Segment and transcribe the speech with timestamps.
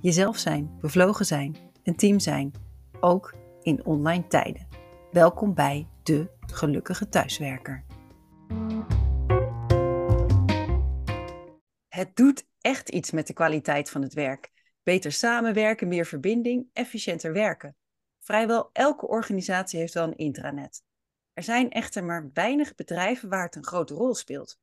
[0.00, 2.52] Jezelf zijn, bevlogen zijn, een team zijn,
[3.00, 4.68] ook in online tijden.
[5.12, 7.84] Welkom bij de gelukkige thuiswerker.
[11.88, 14.50] Het doet echt iets met de kwaliteit van het werk.
[14.82, 17.76] Beter samenwerken, meer verbinding, efficiënter werken.
[18.18, 20.82] Vrijwel elke organisatie heeft wel een intranet.
[21.32, 24.58] Er zijn echter maar weinig bedrijven waar het een grote rol speelt.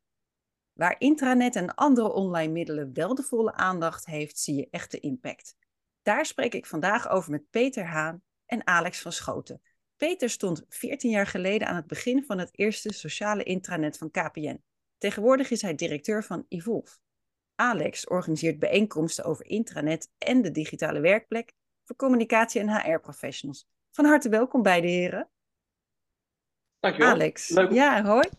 [0.73, 5.55] Waar intranet en andere online middelen wel de volle aandacht heeft, zie je echte impact.
[6.01, 9.61] Daar spreek ik vandaag over met Peter Haan en Alex van Schoten.
[9.97, 14.63] Peter stond 14 jaar geleden aan het begin van het eerste sociale intranet van KPN.
[14.97, 16.97] Tegenwoordig is hij directeur van Evolve.
[17.55, 23.67] Alex organiseert bijeenkomsten over intranet en de digitale werkplek voor communicatie en HR-professionals.
[23.91, 25.29] Van harte welkom beide heren.
[26.79, 27.11] Dankjewel.
[27.11, 27.47] Alex.
[27.69, 28.29] Ja, hoi.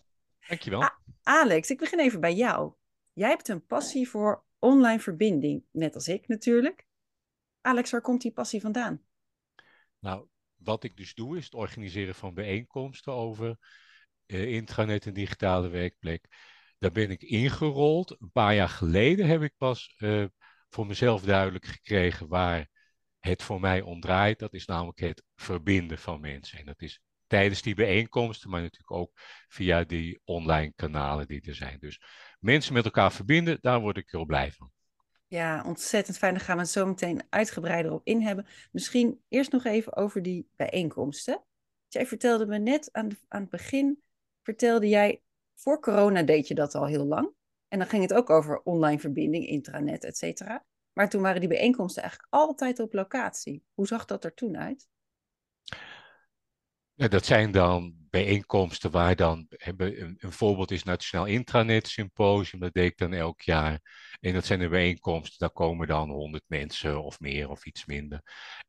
[0.48, 0.90] Dankjewel.
[1.22, 2.72] Alex, ik begin even bij jou.
[3.12, 6.86] Jij hebt een passie voor online verbinding, net als ik natuurlijk.
[7.60, 9.02] Alex, waar komt die passie vandaan?
[9.98, 13.58] Nou, wat ik dus doe is het organiseren van bijeenkomsten over
[14.26, 16.26] uh, intranet en digitale werkplek.
[16.78, 18.20] Daar ben ik ingerold.
[18.20, 20.24] Een paar jaar geleden heb ik pas uh,
[20.68, 22.68] voor mezelf duidelijk gekregen waar
[23.18, 24.38] het voor mij om draait.
[24.38, 26.58] Dat is namelijk het verbinden van mensen.
[26.58, 29.10] En dat is tijdens die bijeenkomsten, maar natuurlijk ook
[29.48, 31.78] via die online kanalen die er zijn.
[31.80, 32.00] Dus
[32.40, 34.72] mensen met elkaar verbinden, daar word ik heel blij van.
[35.26, 36.34] Ja, ontzettend fijn.
[36.34, 38.46] Daar gaan we het zo meteen uitgebreider op in hebben.
[38.72, 41.44] Misschien eerst nog even over die bijeenkomsten.
[41.88, 44.02] Jij vertelde me net aan, aan het begin,
[44.42, 45.22] vertelde jij,
[45.54, 47.32] voor corona deed je dat al heel lang.
[47.68, 50.64] En dan ging het ook over online verbinding, intranet, et cetera.
[50.92, 53.64] Maar toen waren die bijeenkomsten eigenlijk altijd op locatie.
[53.74, 54.88] Hoe zag dat er toen uit?
[56.96, 62.90] Dat zijn dan bijeenkomsten waar dan, een, een voorbeeld is Nationaal Intranet Symposium, dat deed
[62.90, 63.80] ik dan elk jaar.
[64.20, 68.22] En dat zijn de bijeenkomsten, daar komen dan honderd mensen of meer of iets minder.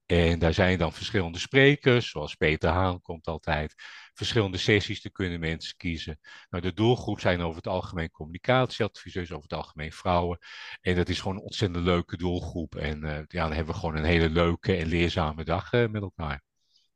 [0.05, 3.73] En daar zijn dan verschillende sprekers, zoals Peter Haan komt altijd.
[4.13, 6.19] Verschillende sessies, daar kunnen mensen kiezen.
[6.49, 10.37] Nou, de doelgroep zijn over het algemeen communicatieadviseurs, over het algemeen vrouwen.
[10.81, 12.75] En dat is gewoon een ontzettend leuke doelgroep.
[12.75, 16.01] En uh, ja, dan hebben we gewoon een hele leuke en leerzame dag uh, met
[16.01, 16.41] elkaar.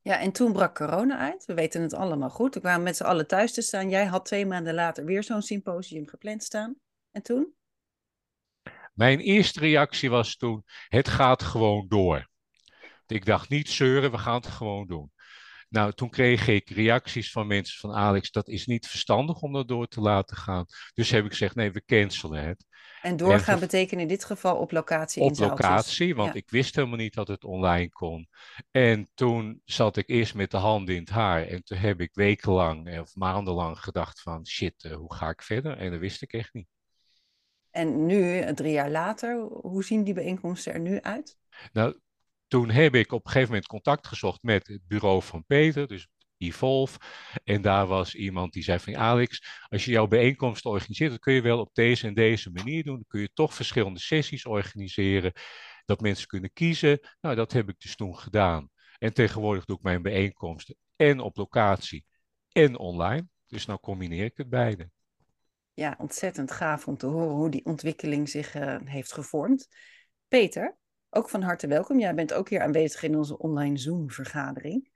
[0.01, 1.45] Ja, en toen brak corona uit.
[1.45, 2.53] We weten het allemaal goed.
[2.53, 3.89] We kwamen met z'n allen thuis te staan.
[3.89, 6.75] Jij had twee maanden later weer zo'n symposium gepland staan.
[7.11, 7.53] En toen?
[8.93, 12.29] Mijn eerste reactie was toen: het gaat gewoon door.
[13.07, 15.11] Ik dacht niet zeuren, we gaan het gewoon doen.
[15.69, 19.67] Nou, toen kreeg ik reacties van mensen van Alex, dat is niet verstandig om dat
[19.67, 20.65] door te laten gaan.
[20.93, 22.65] Dus heb ik gezegd, nee, we cancelen het.
[23.01, 26.97] En doorgaan en betekent in dit geval op locatie Op locatie, want ik wist helemaal
[26.97, 28.27] niet dat het online kon.
[28.71, 31.47] En toen zat ik eerst met de handen in het haar.
[31.47, 35.41] En toen heb ik wekenlang eh, of maandenlang gedacht van shit, uh, hoe ga ik
[35.41, 35.77] verder?
[35.77, 36.67] En dat wist ik echt niet.
[37.71, 41.37] En nu, drie jaar later, hoe zien die bijeenkomsten er nu uit?
[41.71, 41.99] Nou,
[42.49, 46.07] toen heb ik op een gegeven moment contact gezocht met het bureau van Peter, dus
[46.37, 46.99] Evolve.
[47.43, 51.33] En daar was iemand die zei van Alex, als je jouw bijeenkomst organiseert, dan kun
[51.33, 52.95] je wel op deze en deze manier doen.
[52.95, 55.33] Dan kun je toch verschillende sessies organiseren,
[55.85, 56.99] dat mensen kunnen kiezen.
[57.21, 58.69] Nou, dat heb ik dus toen gedaan.
[58.97, 62.05] En tegenwoordig doe ik mijn bijeenkomsten en op locatie
[62.51, 63.27] en online.
[63.47, 64.89] Dus nou combineer ik het beide.
[65.73, 69.67] Ja, ontzettend gaaf om te horen hoe die ontwikkeling zich uh, heeft gevormd.
[70.27, 70.77] Peter,
[71.09, 71.99] ook van harte welkom.
[71.99, 74.89] Jij bent ook hier aanwezig in onze online Zoom-vergadering.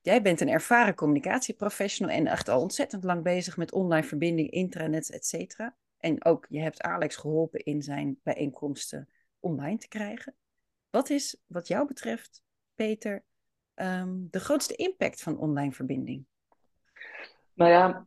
[0.00, 5.10] Jij bent een ervaren communicatieprofessional en echt al ontzettend lang bezig met online verbinding, intranets,
[5.10, 5.76] et cetera.
[5.98, 9.08] En ook je hebt Alex geholpen in zijn bijeenkomsten
[9.40, 10.34] online te krijgen.
[10.90, 12.42] Wat is, wat jou betreft,
[12.74, 13.24] Peter,
[13.74, 16.24] um, de grootste impact van online verbinding?
[17.54, 18.06] Nou ja,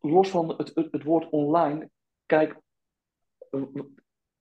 [0.00, 1.90] los van het, het woord online,
[2.26, 2.56] kijk,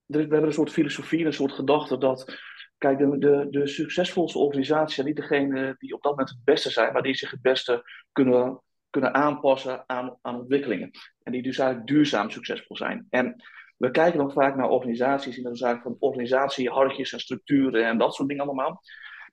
[0.05, 2.37] we hebben een soort filosofie, een soort gedachte dat,
[2.77, 6.69] kijk, de, de, de succesvolste organisaties zijn niet degene die op dat moment het beste
[6.69, 10.91] zijn, maar die zich het beste kunnen, kunnen aanpassen aan, aan ontwikkelingen.
[11.23, 13.07] En die dus eigenlijk duurzaam succesvol zijn.
[13.09, 13.43] En
[13.77, 18.13] we kijken dan vaak naar organisaties in de zaak van organisatiehartjes en structuren en dat
[18.13, 18.81] soort dingen allemaal.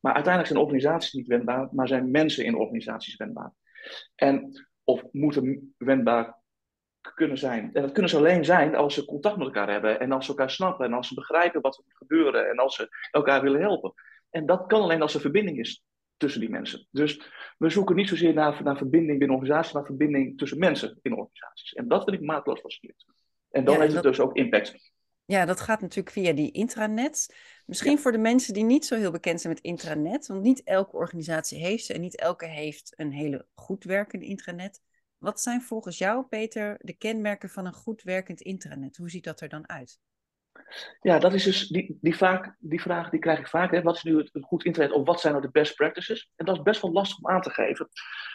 [0.00, 3.52] Maar uiteindelijk zijn organisaties niet wendbaar, maar zijn mensen in organisaties wendbaar.
[4.14, 6.39] En of moeten wendbaar
[7.14, 7.70] kunnen zijn.
[7.74, 10.30] En dat kunnen ze alleen zijn als ze contact met elkaar hebben en als ze
[10.30, 13.60] elkaar snappen en als ze begrijpen wat er moet gebeuren en als ze elkaar willen
[13.60, 13.92] helpen.
[14.30, 15.84] En dat kan alleen als er verbinding is
[16.16, 16.86] tussen die mensen.
[16.90, 17.22] Dus
[17.58, 21.72] we zoeken niet zozeer naar, naar verbinding binnen organisaties, maar verbinding tussen mensen in organisaties.
[21.72, 23.04] En dat vind ik maatloos fascinerend.
[23.50, 24.92] En dan heeft het dus ook impact.
[25.24, 27.32] Ja, dat gaat natuurlijk via die intranets.
[27.66, 30.96] Misschien voor de mensen die niet zo heel bekend zijn met intranet, want niet elke
[30.96, 34.80] organisatie heeft ze en niet elke heeft een hele goed werkende intranet.
[35.20, 38.96] Wat zijn volgens jou, Peter, de kenmerken van een goed werkend intranet?
[38.96, 40.00] Hoe ziet dat er dan uit?
[41.00, 43.70] Ja, dat is dus die, die, vaak, die vraag die krijg ik vaak.
[43.70, 43.82] Hè.
[43.82, 46.32] Wat is nu een goed intranet of wat zijn nou de best practices?
[46.36, 47.88] En dat is best wel lastig om aan te geven.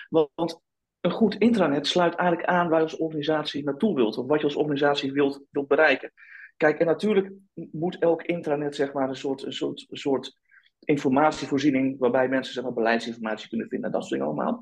[0.10, 0.62] Want
[1.02, 4.18] een goed intranet sluit eigenlijk aan waar je als organisatie naartoe wilt.
[4.18, 6.12] Of wat je als organisatie wilt, wilt bereiken.
[6.58, 10.38] Kijk, en natuurlijk moet elk intranet zeg maar, een soort, een soort, een soort
[10.86, 14.62] informatievoorziening waarbij mensen zeg maar, beleidsinformatie kunnen vinden, dat soort dingen allemaal.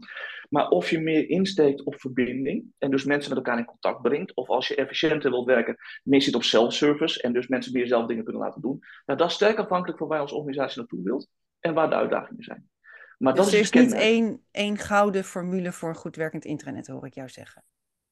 [0.50, 4.36] Maar of je meer insteekt op verbinding en dus mensen met elkaar in contact brengt,
[4.36, 8.08] of als je efficiënter wilt werken, meer zit op self-service en dus mensen meer zelf
[8.08, 11.04] dingen kunnen laten doen, nou, dat is sterk afhankelijk van waar je als organisatie naartoe
[11.04, 11.30] wilt
[11.60, 12.70] en waar de uitdagingen zijn.
[13.18, 16.88] Maar dus dat er is, niet één, één gouden formule voor een goed werkend internet,
[16.88, 17.64] hoor ik jou zeggen.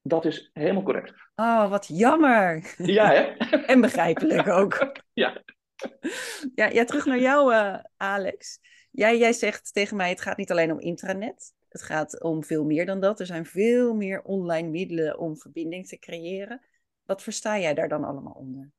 [0.02, 1.14] Dat is helemaal correct.
[1.36, 2.74] Oh, wat jammer.
[2.78, 3.22] Ja, hè?
[3.74, 4.94] en begrijpelijk ook.
[5.14, 5.42] ja.
[6.56, 8.60] Ja, ja, terug naar jou, uh, Alex.
[8.92, 11.54] Jij, jij zegt tegen mij, het gaat niet alleen om intranet.
[11.70, 13.20] Het gaat om veel meer dan dat.
[13.20, 16.62] Er zijn veel meer online middelen om verbinding te creëren.
[17.04, 18.72] Wat versta jij daar dan allemaal onder?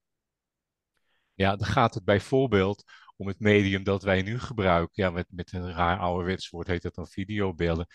[1.35, 2.85] Ja, dan gaat het bijvoorbeeld
[3.17, 5.03] om het medium dat wij nu gebruiken.
[5.03, 7.87] Ja, met, met een raar ouderwets woord heet dat dan videobeelden.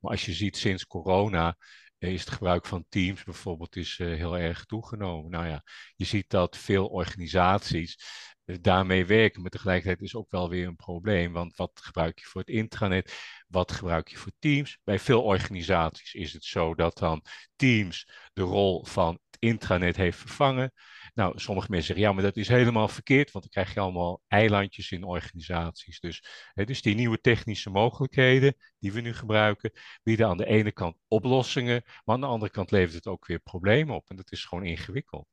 [0.00, 1.56] Maar als je ziet sinds corona
[1.98, 5.30] is het gebruik van Teams bijvoorbeeld is, uh, heel erg toegenomen.
[5.30, 5.62] Nou ja,
[5.96, 7.98] je ziet dat veel organisaties
[8.46, 11.32] uh, daarmee werken, maar tegelijkertijd is ook wel weer een probleem.
[11.32, 13.14] Want wat gebruik je voor het intranet?
[13.48, 14.78] Wat gebruik je voor Teams?
[14.84, 17.24] Bij veel organisaties is het zo dat dan
[17.56, 20.72] Teams de rol van het intranet heeft vervangen.
[21.14, 24.22] Nou, sommige mensen zeggen ja, maar dat is helemaal verkeerd, want dan krijg je allemaal
[24.28, 26.00] eilandjes in organisaties.
[26.00, 29.72] Dus, hè, dus die nieuwe technische mogelijkheden die we nu gebruiken,
[30.02, 33.38] bieden aan de ene kant oplossingen, maar aan de andere kant levert het ook weer
[33.38, 34.10] problemen op.
[34.10, 35.26] En dat is gewoon ingewikkeld.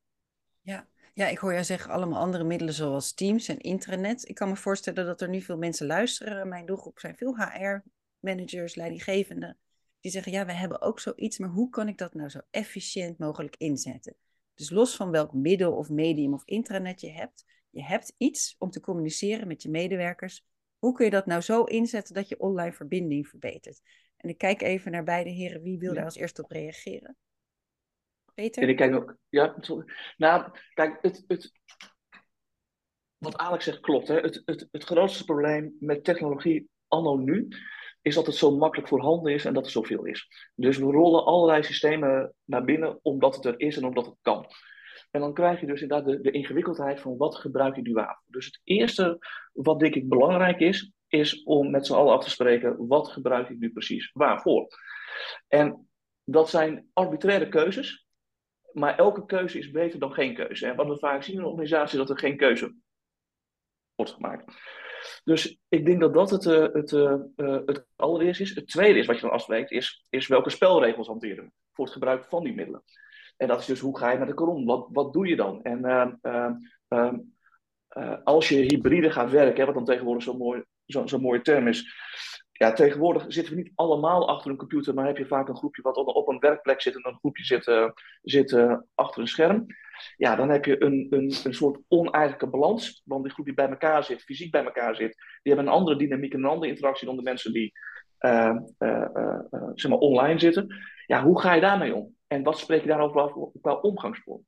[0.60, 4.28] Ja, ja, ik hoor jou zeggen allemaal andere middelen zoals Teams en intranet.
[4.28, 6.48] Ik kan me voorstellen dat er nu veel mensen luisteren.
[6.48, 9.58] Mijn doelgroep zijn veel HR-managers, leidinggevenden.
[10.00, 13.18] Die zeggen, ja, we hebben ook zoiets, maar hoe kan ik dat nou zo efficiënt
[13.18, 14.16] mogelijk inzetten?
[14.54, 18.70] Dus los van welk middel of medium of intranet je hebt, je hebt iets om
[18.70, 20.46] te communiceren met je medewerkers.
[20.78, 23.80] Hoe kun je dat nou zo inzetten dat je online verbinding verbetert?
[24.16, 25.62] En ik kijk even naar beide heren.
[25.62, 27.16] Wie wil daar als eerste op reageren?
[28.34, 29.16] En ik kijk ook.
[29.28, 29.54] Ja,
[30.16, 31.52] Nou, kijk, het, het,
[33.18, 34.08] wat Alex zegt klopt.
[34.08, 34.20] Hè?
[34.20, 37.48] Het, het, het grootste probleem met technologie anno nu
[38.02, 40.28] is dat het zo makkelijk voorhanden is en dat er zoveel is.
[40.54, 44.46] Dus we rollen allerlei systemen naar binnen omdat het er is en omdat het kan.
[45.10, 48.24] En dan krijg je dus inderdaad de, de ingewikkeldheid van wat gebruik je nu waarvoor.
[48.26, 49.18] Dus het eerste
[49.52, 53.48] wat denk ik belangrijk is, is om met z'n allen af te spreken wat gebruik
[53.48, 54.66] ik nu precies waarvoor.
[55.48, 55.88] En
[56.24, 58.03] dat zijn arbitraire keuzes,
[58.74, 60.66] maar elke keuze is beter dan geen keuze.
[60.66, 62.74] En wat we vaak zien in een organisatie is dat er geen keuze
[63.94, 64.54] wordt gemaakt.
[65.24, 68.54] Dus ik denk dat dat het, uh, het, uh, het allereerste is.
[68.54, 72.24] Het tweede is wat je dan afspreekt, is, is welke spelregels hanteren voor het gebruik
[72.24, 72.82] van die middelen.
[73.36, 74.64] En dat is dus hoe ga je met elkaar om?
[74.64, 75.62] Wat, wat doe je dan?
[75.62, 75.80] En
[76.88, 81.68] uh, als je hybride gaat werken, wat dan tegenwoordig zo'n mooi, zo, zo mooie term
[81.68, 81.94] is.
[82.56, 85.82] Ja, tegenwoordig zitten we niet allemaal achter een computer, maar heb je vaak een groepje
[85.82, 87.92] wat op een werkplek zit en een groepje zit,
[88.22, 88.58] zit
[88.94, 89.66] achter een scherm
[90.16, 93.02] ja, dan heb je een, een, een soort oneigenlijke balans.
[93.04, 95.96] Want die groep die bij elkaar zit, fysiek bij elkaar zit, die hebben een andere
[95.96, 97.72] dynamiek en een andere interactie dan de mensen die
[98.20, 99.38] uh, uh,
[99.74, 100.74] zeg maar online zitten.
[101.06, 102.14] Ja, hoe ga je daarmee om?
[102.26, 104.44] En wat spreek je daarover af qua omgangsvorm?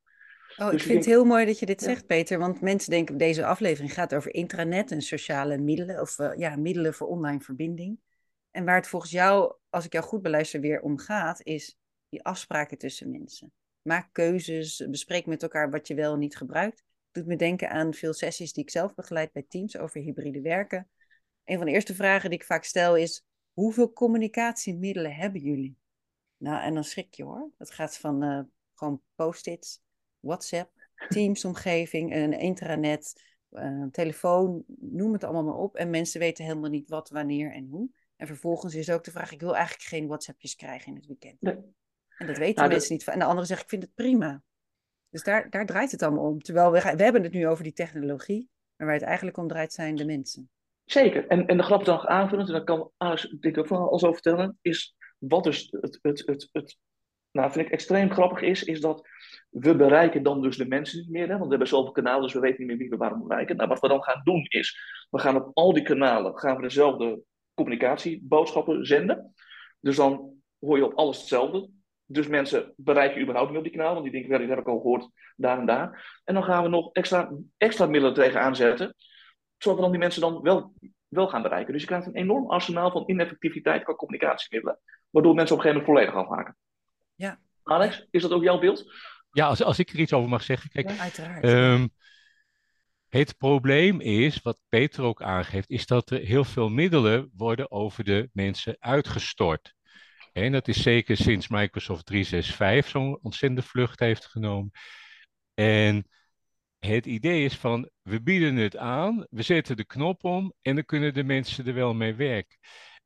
[0.58, 2.38] Oh, dus ik vind het heel mooi dat je dit zegt, Peter.
[2.38, 6.00] Want mensen denken, deze aflevering gaat over intranet en sociale middelen.
[6.00, 8.00] Of ja, middelen voor online verbinding.
[8.50, 12.24] En waar het volgens jou, als ik jou goed beluister, weer om gaat, is die
[12.24, 13.52] afspraken tussen mensen.
[13.82, 16.84] Maak keuzes, bespreek met elkaar wat je wel en niet gebruikt.
[17.10, 20.88] Doet me denken aan veel sessies die ik zelf begeleid bij teams over hybride werken.
[21.44, 25.76] Een van de eerste vragen die ik vaak stel is: hoeveel communicatiemiddelen hebben jullie?
[26.36, 27.50] Nou, en dan schrik je hoor.
[27.58, 28.40] Dat gaat van uh,
[28.74, 29.80] gewoon post-its,
[30.26, 30.70] WhatsApp,
[31.08, 35.76] Teams-omgeving, een intranet, uh, telefoon, noem het allemaal maar op.
[35.76, 37.90] En mensen weten helemaal niet wat, wanneer en hoe.
[38.16, 41.40] En vervolgens is ook de vraag: ik wil eigenlijk geen WhatsAppjes krijgen in het weekend.
[41.40, 41.58] Nee.
[42.18, 43.08] En dat weten nou, mensen niet.
[43.08, 44.42] En de andere zegt, ik vind het prima.
[45.10, 46.42] Dus daar, daar draait het allemaal om.
[46.42, 49.72] Terwijl we, we hebben het nu over die technologie, maar waar het eigenlijk om draait
[49.72, 50.50] zijn de mensen.
[50.84, 51.26] Zeker.
[51.26, 54.22] En, en de grap dan aanvullend, en dat kan Alex ik ook van alles over
[54.22, 56.78] vertellen, is wat is het, het, het, het
[57.36, 59.08] nou, vind ik extreem grappig is, is dat
[59.50, 61.28] we bereiken dan dus de mensen niet meer.
[61.28, 61.32] Hè?
[61.32, 63.56] Want we hebben zoveel kanalen, dus we weten niet meer wie we waarom bereiken.
[63.56, 64.78] Nou, wat we dan gaan doen is,
[65.10, 67.22] we gaan op al die kanalen gaan we dezelfde
[67.54, 69.34] communicatieboodschappen zenden.
[69.80, 71.70] Dus dan hoor je op alles hetzelfde.
[72.04, 74.68] Dus mensen bereiken überhaupt niet op die kanaal, want die denken, wel, die heb ik
[74.68, 76.20] al gehoord daar en daar.
[76.24, 78.94] En dan gaan we nog extra, extra middelen tegen aanzetten,
[79.56, 80.74] zodat we dan die mensen dan wel,
[81.08, 81.72] wel gaan bereiken.
[81.72, 85.92] Dus je krijgt een enorm arsenaal van ineffectiviteit qua communicatiemiddelen, waardoor mensen op een gegeven
[85.92, 86.56] moment volledig afhaken.
[87.16, 87.40] Ja.
[87.62, 88.84] Alex, is dat ook jouw beeld?
[89.30, 90.70] Ja, als, als ik er iets over mag zeggen.
[90.70, 91.44] Kijk, Ja, uiteraard.
[91.44, 91.86] Ehm,
[93.08, 98.04] het probleem is, wat Peter ook aangeeft, is dat er heel veel middelen worden over
[98.04, 99.74] de mensen uitgestort.
[100.32, 104.70] En dat is zeker sinds Microsoft 365 zo'n ontzettende vlucht heeft genomen.
[105.54, 106.08] En
[106.78, 110.84] het idee is van, we bieden het aan, we zetten de knop om en dan
[110.84, 112.58] kunnen de mensen er wel mee werken.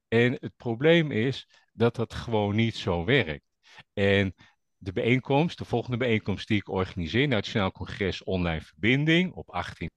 [0.09, 3.50] En het probleem is dat dat gewoon niet zo werkt.
[3.93, 4.35] En
[4.77, 9.91] de bijeenkomst, de volgende bijeenkomst die ik organiseer, Nationaal Congres Online Verbinding op 18.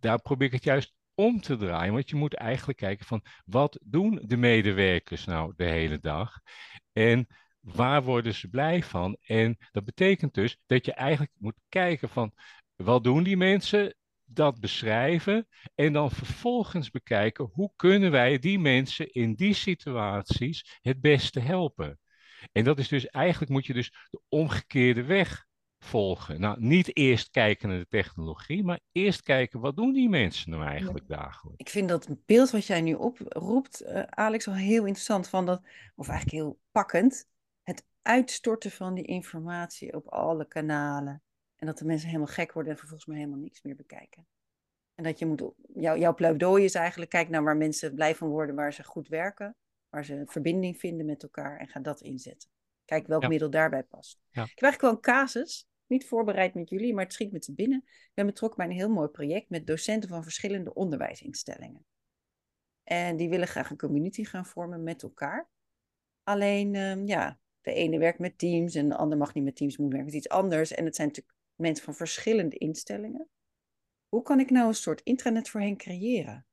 [0.00, 3.78] Daar probeer ik het juist om te draaien, want je moet eigenlijk kijken van wat
[3.84, 6.40] doen de medewerkers nou de hele dag
[6.92, 7.26] en
[7.60, 9.16] waar worden ze blij van?
[9.20, 12.32] En dat betekent dus dat je eigenlijk moet kijken van
[12.76, 13.94] wat doen die mensen,
[14.24, 21.00] dat beschrijven en dan vervolgens bekijken hoe kunnen wij die mensen in die situaties het
[21.00, 21.98] beste helpen.
[22.52, 25.46] En dat is dus eigenlijk moet je dus de omgekeerde weg
[25.78, 26.40] volgen.
[26.40, 30.64] Nou, niet eerst kijken naar de technologie, maar eerst kijken wat doen die mensen nou
[30.64, 31.60] eigenlijk dagelijks.
[31.60, 35.28] Ik vind dat beeld wat jij nu oproept, uh, Alex, wel heel interessant.
[35.28, 35.62] Van dat,
[35.94, 37.26] of eigenlijk heel pakkend.
[37.62, 41.22] Het uitstorten van die informatie op alle kanalen.
[41.56, 44.26] En dat de mensen helemaal gek worden en vervolgens maar helemaal niks meer bekijken.
[44.94, 45.42] En dat je moet,
[45.74, 49.08] jou, jouw pleidooi is eigenlijk, kijk naar waar mensen blij van worden, waar ze goed
[49.08, 49.56] werken,
[49.98, 52.50] waar ze verbinding vinden met elkaar en ga dat inzetten.
[52.84, 53.28] Kijk welk ja.
[53.28, 54.20] middel daarbij past.
[54.30, 54.42] Ja.
[54.42, 57.54] Ik heb eigenlijk wel een casus, niet voorbereid met jullie, maar het schiet me te
[57.54, 57.82] binnen.
[57.86, 61.86] Ik ben betrokken bij een heel mooi project met docenten van verschillende onderwijsinstellingen.
[62.84, 65.48] En die willen graag een community gaan vormen met elkaar.
[66.22, 69.76] Alleen, um, ja, de ene werkt met teams en de ander mag niet met teams,
[69.76, 70.72] moet werken met iets anders.
[70.72, 73.28] En het zijn natuurlijk mensen van verschillende instellingen.
[74.08, 76.46] Hoe kan ik nou een soort intranet voor hen creëren?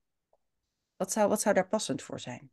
[0.95, 2.51] Wat zou, wat zou daar passend voor zijn?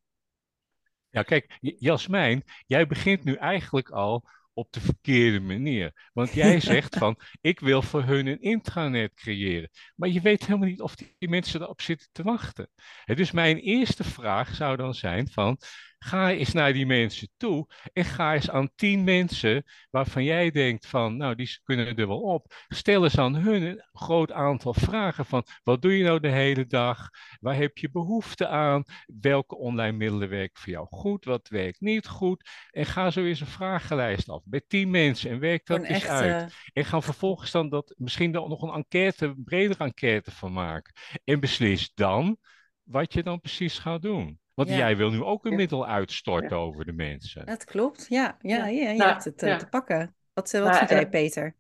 [1.13, 6.11] Ja, kijk, Jasmijn, jij begint nu eigenlijk al op de verkeerde manier.
[6.13, 9.71] Want jij zegt van, ik wil voor hun een intranet creëren.
[9.97, 12.69] Maar je weet helemaal niet of die mensen erop zitten te wachten.
[13.05, 15.59] Dus mijn eerste vraag zou dan zijn van,
[16.03, 20.87] ga eens naar die mensen toe en ga eens aan tien mensen waarvan jij denkt
[20.87, 22.55] van, nou, die kunnen er wel op.
[22.69, 26.67] Stel eens aan hun een groot aantal vragen van, wat doe je nou de hele
[26.67, 27.09] dag?
[27.41, 28.85] Waar heb je behoefte aan?
[29.21, 31.25] Welke online middelen werken voor jou goed?
[31.25, 32.49] Wat werkt niet goed?
[32.71, 36.55] En ga zo eens een vragenlijst af bij tien mensen en werk dat eens uit.
[36.73, 40.93] En ga vervolgens dan dat, misschien dan nog een enquête, een bredere enquête van maken.
[41.25, 42.37] En beslis dan
[42.83, 44.41] wat je dan precies gaat doen.
[44.55, 44.77] Want ja.
[44.77, 45.57] jij wil nu ook een ja.
[45.57, 46.63] middel uitstorten ja.
[46.63, 47.47] over de mensen.
[47.47, 48.37] Dat klopt, ja.
[48.41, 48.67] Ja, ja.
[48.67, 50.17] je nou, hebt het uh, te pakken.
[50.33, 51.57] Wat, wat nou, vind jij, Peter?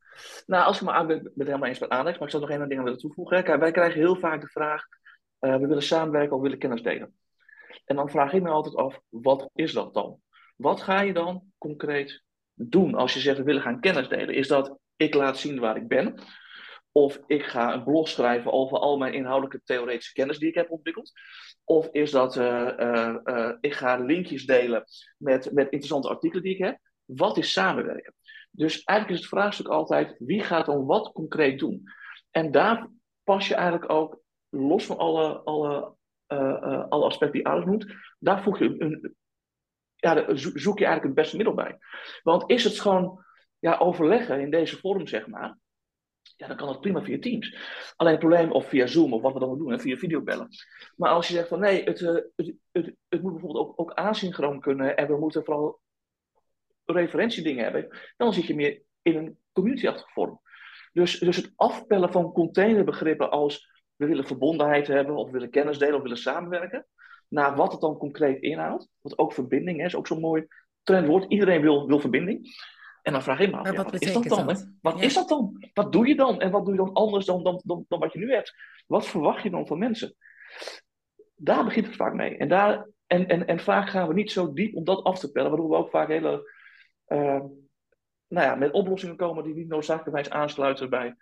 [0.46, 2.42] Nou, als ik me aan ben, ben het helemaal eens met Alex, maar ik zou
[2.42, 3.44] nog één ding willen toevoegen.
[3.44, 4.84] Kijk, wij krijgen heel vaak de vraag,
[5.40, 7.14] uh, we willen samenwerken of we willen kennis delen.
[7.84, 10.20] En dan vraag ik me altijd af, wat is dat dan?
[10.56, 12.22] Wat ga je dan concreet
[12.54, 14.34] doen als je zegt, we willen gaan kennis delen?
[14.34, 16.20] Is dat, ik laat zien waar ik ben?
[16.92, 20.70] Of ik ga een blog schrijven over al mijn inhoudelijke theoretische kennis die ik heb
[20.70, 21.12] ontwikkeld.
[21.64, 24.84] Of is dat uh, uh, uh, ik ga linkjes delen
[25.16, 26.78] met, met interessante artikelen die ik heb.
[27.04, 28.14] Wat is samenwerken?
[28.50, 31.82] Dus eigenlijk is het vraagstuk altijd wie gaat dan wat concreet doen?
[32.30, 32.88] En daar
[33.25, 35.94] pas je eigenlijk ook, los van alle, alle,
[36.88, 39.14] alle aspecten die Alex noemt, daar voeg je een
[40.02, 41.78] ja, zoek je eigenlijk het beste middel bij.
[42.22, 43.25] Want is het gewoon
[43.58, 45.58] ja, overleggen in deze vorm, zeg maar,
[46.36, 47.56] ja, dan kan dat prima via Teams.
[47.96, 50.48] Alleen het probleem, of via Zoom, of wat we dan ook doen, via videobellen.
[50.96, 52.30] Maar als je zegt van nee, het, het,
[52.72, 55.80] het, het, moet bijvoorbeeld ook, ook asynchroon kunnen en we moeten vooral
[56.84, 60.40] referentiedingen hebben, dan zit je meer in een community-achtige vorm.
[60.92, 65.78] Dus, dus het afpellen van containerbegrippen als we willen verbondenheid hebben, of we willen kennis
[65.78, 66.86] delen, of willen samenwerken,
[67.28, 70.46] naar wat het dan concreet inhoudt, wat ook verbinding is, ook zo'n mooi
[70.82, 71.24] trendwoord.
[71.28, 72.48] Iedereen wil, wil verbinding.
[73.02, 74.47] En dan vraag ik me af, ja, wat, wat is dat dan?
[74.47, 74.68] Dat?
[74.80, 75.04] Wat ja.
[75.04, 75.71] is dat dan?
[75.73, 76.40] Wat doe je dan?
[76.40, 78.54] En wat doe je dan anders dan, dan, dan, dan wat je nu hebt?
[78.87, 80.16] Wat verwacht je dan van mensen?
[81.35, 82.37] Daar begint het vaak mee.
[82.37, 85.32] En, daar, en, en, en vaak gaan we niet zo diep om dat af te
[85.32, 86.50] pellen, waardoor we ook vaak hele,
[87.09, 87.40] uh,
[88.28, 91.16] nou ja, met oplossingen komen die niet noodzakelijkerwijs aansluiten bij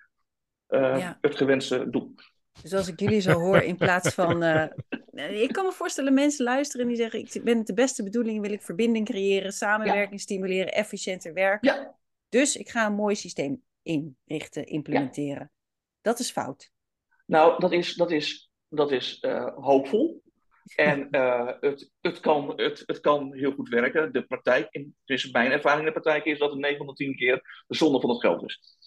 [0.69, 1.19] uh, ja.
[1.21, 2.15] het gewenste doel.
[2.63, 4.43] Dus als ik jullie zo hoor, in plaats van.
[4.43, 4.67] Uh,
[5.43, 8.53] ik kan me voorstellen, mensen luisteren die zeggen: Ik ben het de beste bedoelingen, wil
[8.53, 11.73] ik verbinding creëren, samenwerking stimuleren, efficiënter werken.
[11.73, 11.99] Ja.
[12.29, 15.51] Dus ik ga een mooi systeem inrichten, implementeren.
[16.01, 16.71] Dat is fout.
[17.27, 20.19] Nou, dat is, dat is, dat is uh, hoopvol.
[20.77, 24.13] En uh, het, het, kan, het, het kan heel goed werken.
[24.13, 24.97] De praktijk, in,
[25.33, 28.01] mijn ervaring in de praktijk is dat het 9 van de 10 keer de zonde
[28.01, 28.79] van het geld is.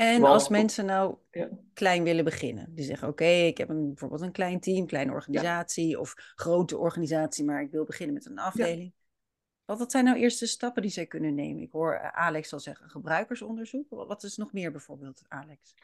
[0.00, 1.48] En als mensen nou ja.
[1.74, 5.88] klein willen beginnen, die zeggen: Oké, ik heb een, bijvoorbeeld een klein team, kleine organisatie
[5.88, 5.98] ja.
[5.98, 8.92] of grote organisatie, maar ik wil beginnen met een afdeling.
[9.66, 9.76] Ja.
[9.76, 11.62] Wat zijn nou eerste stappen die zij kunnen nemen?
[11.62, 13.86] Ik hoor eh, Alex al zeggen: gebruikersonderzoek.
[13.88, 15.74] Wat is nog meer bijvoorbeeld, Alex?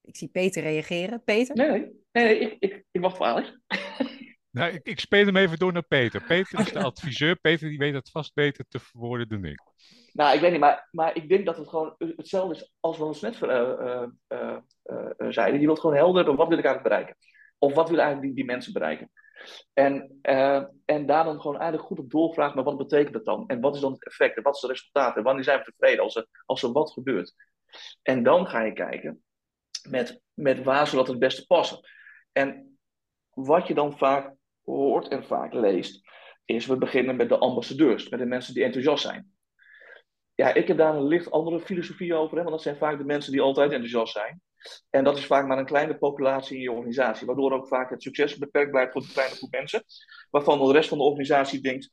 [0.00, 1.22] Ik zie Peter reageren.
[1.24, 1.56] Peter?
[1.56, 1.80] Nee, nee,
[2.12, 3.58] nee, nee ik, ik, ik wacht voor Alex.
[4.52, 6.22] Nou, ik, ik speel hem even door naar Peter.
[6.32, 7.36] Peter is de adviseur.
[7.36, 9.60] Peter die weet dat vast beter te verwoorden dan ik.
[10.12, 13.04] Nou, ik weet niet, maar, maar ik denk dat het gewoon hetzelfde is als we
[13.04, 15.60] ons net uh, uh, uh, zeiden.
[15.60, 17.26] Je wilt gewoon helder hebben, wat wil ik eigenlijk bereiken?
[17.58, 19.10] Of wat willen eigenlijk die, die mensen bereiken?
[19.72, 20.18] En,
[20.84, 23.44] en daar dan gewoon eigenlijk goed op doorvragen, maar wat betekent dat dan?
[23.46, 24.36] En wat is dan het effect?
[24.36, 25.16] En wat is het resultaat?
[25.16, 27.34] En wanneer zijn we tevreden als er, als er wat gebeurt?
[28.02, 29.22] En dan ga je kijken
[29.88, 31.78] met, met waar zou dat het beste passen.
[32.32, 32.78] En
[33.30, 36.00] wat je dan vaak hoort en vaak leest,
[36.44, 39.30] is we beginnen met de ambassadeurs, met de mensen die enthousiast zijn.
[40.34, 43.04] Ja, ik heb daar een licht andere filosofie over, hè, want dat zijn vaak de
[43.04, 44.40] mensen die altijd enthousiast zijn.
[44.90, 48.02] En dat is vaak maar een kleine populatie in je organisatie, waardoor ook vaak het
[48.02, 49.84] succes beperkt blijft voor een kleine groep mensen,
[50.30, 51.90] waarvan de rest van de organisatie denkt,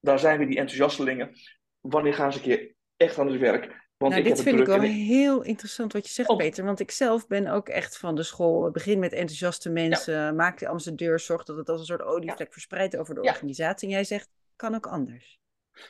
[0.00, 1.32] daar zijn we die enthousiastelingen,
[1.80, 3.89] wanneer gaan ze een keer echt aan het werk?
[4.00, 6.36] Want nou, dit vind ik wel heel interessant wat je zegt, oh.
[6.36, 6.64] Peter.
[6.64, 8.70] Want ik zelf ben ook echt van de school.
[8.70, 10.14] Begin met enthousiaste mensen.
[10.14, 10.32] Ja.
[10.32, 11.18] Maak de ambassadeur.
[11.18, 12.52] Zorg dat het als een soort olievlek ja.
[12.52, 13.88] verspreidt over de organisatie.
[13.88, 15.38] En jij zegt, kan ook anders.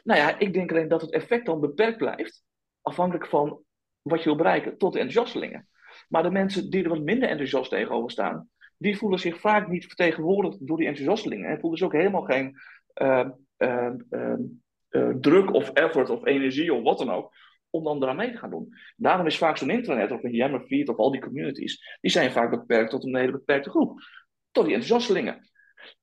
[0.04, 2.42] Nou ja, ik denk alleen dat het effect dan beperkt blijft.
[2.82, 3.62] Afhankelijk van
[4.02, 4.78] wat je wil bereiken.
[4.78, 5.68] Tot de enthousiastelingen.
[6.08, 8.48] Maar de mensen die er wat minder enthousiast tegenover staan.
[8.76, 11.50] Die voelen zich vaak niet vertegenwoordigd door die enthousiastelingen.
[11.50, 12.56] En voelen dus ook helemaal geen
[13.02, 13.90] uh, uh,
[14.90, 17.32] uh, druk of effort of energie of wat dan ook
[17.70, 18.74] om dan eraan mee te gaan doen.
[18.96, 22.50] Daarom is vaak zo'n internet of een Yammerfeed of al die communities, die zijn vaak
[22.50, 24.00] beperkt tot een hele beperkte groep.
[24.50, 25.50] Tot die enthousiastelingen.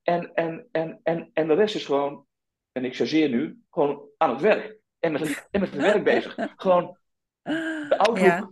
[0.03, 2.25] En, en, en, en, en de rest is gewoon,
[2.71, 4.77] en ik chargeer nu, gewoon aan het werk.
[4.99, 6.53] En met, en met het werk bezig.
[6.55, 6.97] Gewoon
[7.41, 8.51] de outlook, ja.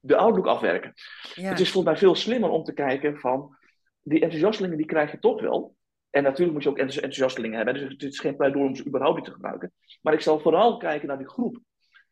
[0.00, 0.92] de outlook afwerken.
[1.34, 1.48] Ja.
[1.48, 3.56] Het is volgens mij veel slimmer om te kijken van,
[4.02, 5.76] die enthousiastelingen die krijg je toch wel.
[6.14, 7.74] En natuurlijk moet je ook enthousiastelingen hebben.
[7.74, 9.72] Dus het is geen pleidooi om ze überhaupt niet te gebruiken.
[10.02, 11.58] Maar ik zal vooral kijken naar die groep.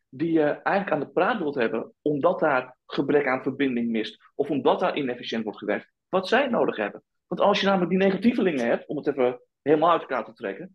[0.09, 1.93] Die je eigenlijk aan de praat wilt hebben.
[2.01, 4.31] Omdat daar gebrek aan verbinding mist.
[4.35, 5.91] Of omdat daar inefficiënt wordt gewerkt.
[6.09, 7.03] Wat zij nodig hebben.
[7.27, 8.87] Want als je namelijk die negatievelingen hebt.
[8.87, 10.73] Om het even helemaal uit elkaar te trekken.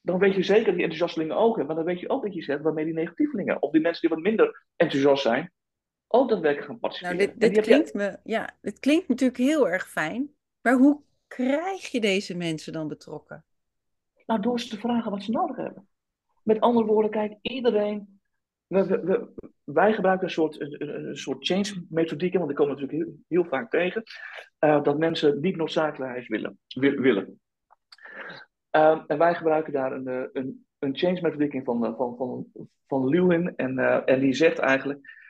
[0.00, 1.66] Dan weet je zeker die enthousiastelingen ook hebben.
[1.66, 3.62] Maar dan weet je ook dat je zet waarmee die negatievelingen.
[3.62, 5.52] Of die mensen die wat minder enthousiast zijn.
[6.06, 7.16] Ook daadwerkelijk gaan participeren.
[7.26, 7.98] Nou, dit, dit klinkt, je...
[7.98, 10.30] me, ja, dit klinkt natuurlijk heel erg fijn.
[10.60, 11.02] Maar hoe
[11.34, 13.44] krijg je deze mensen dan betrokken?
[14.26, 15.88] Nou, door ze te vragen wat ze nodig hebben.
[16.42, 18.20] Met andere woorden, kijk, iedereen.
[18.66, 19.32] We, we, we,
[19.64, 23.70] wij gebruiken een soort, een, een soort change methodiek, want die komen natuurlijk heel, vaak
[23.70, 24.02] tegen.
[24.60, 26.58] Uh, dat mensen niet noodzakelijkheid willen.
[27.00, 27.40] willen.
[28.76, 32.46] Uh, en wij gebruiken daar een, eh, een, een change methodiek van, van, van,
[32.86, 33.56] van Lewin.
[33.56, 35.21] En, en die zegt eigenlijk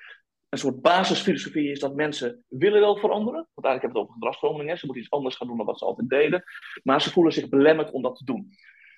[0.52, 3.48] een soort basisfilosofie is dat mensen willen wel veranderen.
[3.54, 4.78] Want eigenlijk hebben we het over gedragsverandering.
[4.78, 6.44] Ze moeten iets anders gaan doen dan wat ze altijd deden.
[6.82, 8.48] Maar ze voelen zich belemmerd om dat te doen.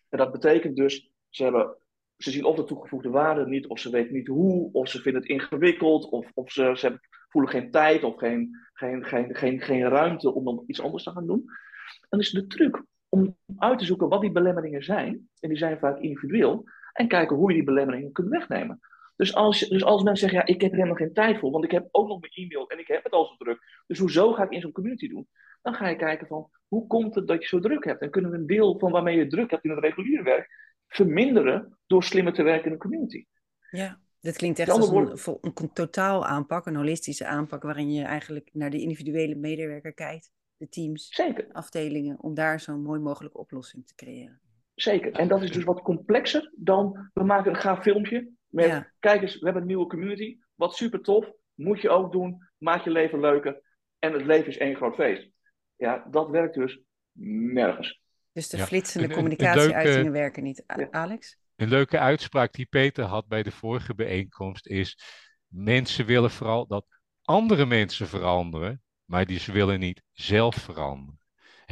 [0.08, 1.76] En dat betekent dus, ze, hebben,
[2.16, 5.22] ze zien of de toegevoegde waarde niet, of ze weten niet hoe, of ze vinden
[5.22, 9.60] het ingewikkeld, of, of ze, ze hebben, voelen geen tijd of geen, geen, geen, geen,
[9.60, 11.44] geen ruimte om dan iets anders te gaan doen.
[12.08, 15.28] Dan is de truc om uit te zoeken wat die belemmeringen zijn.
[15.40, 16.64] En die zijn vaak individueel.
[16.92, 18.80] En kijken hoe je die belemmeringen kunt wegnemen.
[19.16, 21.64] Dus als, dus als mensen zeggen, ja, ik heb er helemaal geen tijd voor, want
[21.64, 23.82] ik heb ook nog mijn e-mail en ik heb het al zo druk.
[23.86, 25.28] Dus hoezo ga ik in zo'n community doen?
[25.62, 28.00] Dan ga je kijken van, hoe komt het dat je zo druk hebt?
[28.00, 30.48] En kunnen we een deel van waarmee je druk hebt in het reguliere werk
[30.86, 33.26] verminderen door slimmer te werken in een community?
[33.70, 38.02] Ja, dit klinkt echt als een, een, een totaal aanpak, een holistische aanpak, waarin je
[38.02, 41.46] eigenlijk naar de individuele medewerker kijkt, de teams, Zeker.
[41.52, 44.40] afdelingen, om daar zo'n mooi mogelijke oplossing te creëren.
[44.74, 45.12] Zeker.
[45.12, 48.92] En dat is dus wat complexer dan we maken een gaaf filmpje met, ja.
[48.98, 50.38] kijk eens, we hebben een nieuwe community.
[50.54, 51.32] Wat super tof.
[51.54, 52.48] Moet je ook doen.
[52.58, 53.62] Maak je leven leuker.
[53.98, 55.28] En het leven is één groot feest.
[55.76, 56.80] Ja, dat werkt dus
[57.52, 58.00] nergens.
[58.32, 59.14] Dus de flitsende ja.
[59.14, 60.64] communicatieuitingen werken niet.
[60.90, 61.38] Alex?
[61.56, 64.98] Een leuke uitspraak die Peter had bij de vorige bijeenkomst is:
[65.46, 66.86] mensen willen vooral dat
[67.22, 71.23] andere mensen veranderen, maar die ze willen niet zelf veranderen.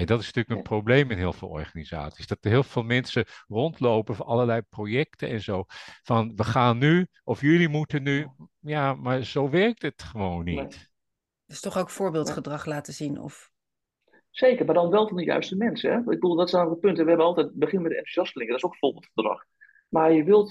[0.03, 2.27] En dat is natuurlijk een probleem in heel veel organisaties.
[2.27, 5.65] Dat er heel veel mensen rondlopen voor allerlei projecten en zo.
[6.03, 8.29] Van we gaan nu, of jullie moeten nu.
[8.61, 10.91] Ja, maar zo werkt het gewoon niet.
[11.47, 13.21] Dus toch ook voorbeeldgedrag laten zien?
[13.21, 13.51] Of...
[14.31, 15.93] Zeker, maar dan wel van de juiste mensen.
[15.93, 15.99] Hè?
[15.99, 16.99] Ik bedoel, dat is nou het punt.
[16.99, 19.45] En we hebben altijd begin met de enthousiastelingen, dat is ook voorbeeldgedrag.
[19.89, 20.51] Maar je wilt,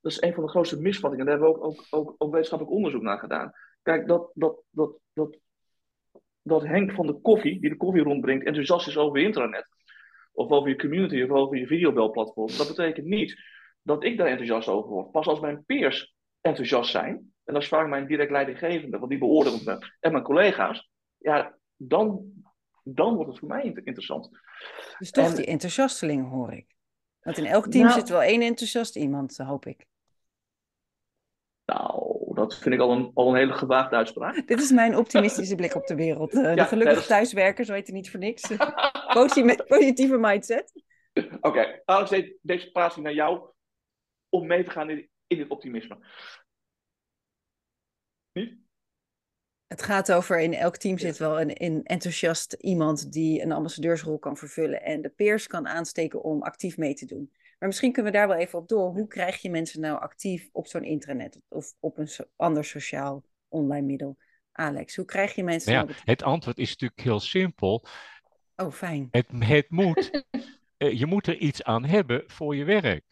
[0.00, 2.76] dat is een van de grootste misvattingen, daar hebben we ook, ook, ook, ook wetenschappelijk
[2.76, 3.52] onderzoek naar gedaan.
[3.82, 5.38] Kijk, dat, dat, dat, dat,
[6.42, 9.66] dat Henk van de koffie, die de koffie rondbrengt, enthousiast is over internet.
[10.32, 12.56] Of over je community of over je videobelplatform.
[12.56, 13.40] Dat betekent niet
[13.82, 15.10] dat ik daar enthousiast over word.
[15.10, 19.18] Pas als mijn peers enthousiast zijn, en dat is vaak mijn direct leidinggevende, want die
[19.18, 22.32] beoordeelt me, en mijn collega's, ja, dan,
[22.82, 24.28] dan wordt het voor mij interessant.
[24.98, 26.74] Dus toch die enthousiasteling hoor ik.
[27.20, 29.86] Want in elk team nou- zit wel één enthousiast iemand, hoop ik.
[31.64, 32.09] Nou,
[32.40, 34.46] dat vind ik al een, al een hele gewaagde uitspraak.
[34.46, 36.34] Dit is mijn optimistische blik op de wereld.
[36.34, 38.52] Uh, de gelukkige thuiswerkers weten niet voor niks.
[39.68, 40.72] Positieve mindset.
[41.14, 41.82] Oké, okay.
[41.84, 43.50] Alex, deze praat naar jou
[44.28, 45.98] om mee te gaan in, in dit optimisme.
[48.32, 48.58] Niet?
[49.66, 54.18] Het gaat over in elk team zit wel een, een, enthousiast iemand die een ambassadeursrol
[54.18, 57.32] kan vervullen en de peers kan aansteken om actief mee te doen.
[57.60, 58.92] Maar misschien kunnen we daar wel even op door.
[58.92, 63.86] Hoe krijg je mensen nou actief op zo'n intranet of op een ander sociaal online
[63.86, 64.16] middel?
[64.52, 65.72] Alex, hoe krijg je mensen?
[65.72, 67.86] Nou ja, nou het antwoord is natuurlijk heel simpel.
[68.56, 69.08] Oh, fijn.
[69.10, 70.24] Het, het moet,
[70.76, 73.04] eh, je moet er iets aan hebben voor je werk.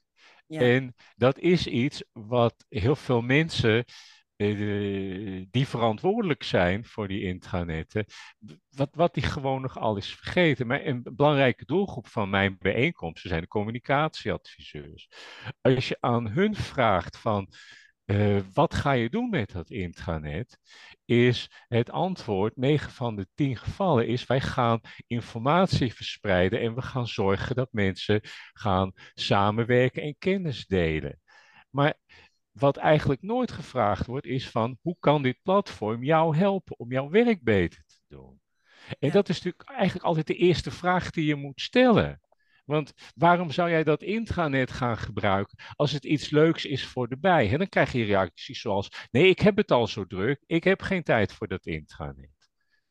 [0.46, 0.60] Ja.
[0.60, 3.84] En dat is iets wat heel veel mensen
[5.50, 8.04] die verantwoordelijk zijn voor die intranetten,
[8.70, 10.66] wat, wat die gewoon nog al is vergeten.
[10.66, 15.08] Maar een belangrijke doelgroep van mijn bijeenkomsten zijn de communicatieadviseurs.
[15.60, 17.52] Als je aan hun vraagt van
[18.10, 20.58] uh, wat ga je doen met dat intranet?
[21.04, 26.82] Is het antwoord, 9 van de 10 gevallen, is wij gaan informatie verspreiden en we
[26.82, 28.20] gaan zorgen dat mensen
[28.52, 31.20] gaan samenwerken en kennis delen.
[31.70, 31.94] Maar
[32.58, 37.10] wat eigenlijk nooit gevraagd wordt, is van hoe kan dit platform jou helpen om jouw
[37.10, 38.40] werk beter te doen?
[38.98, 42.20] En dat is natuurlijk eigenlijk altijd de eerste vraag die je moet stellen.
[42.64, 47.18] Want waarom zou jij dat intranet gaan gebruiken als het iets leuks is voor de
[47.18, 47.50] bij?
[47.52, 50.82] En dan krijg je reacties zoals: nee, ik heb het al zo druk, ik heb
[50.82, 52.37] geen tijd voor dat intranet.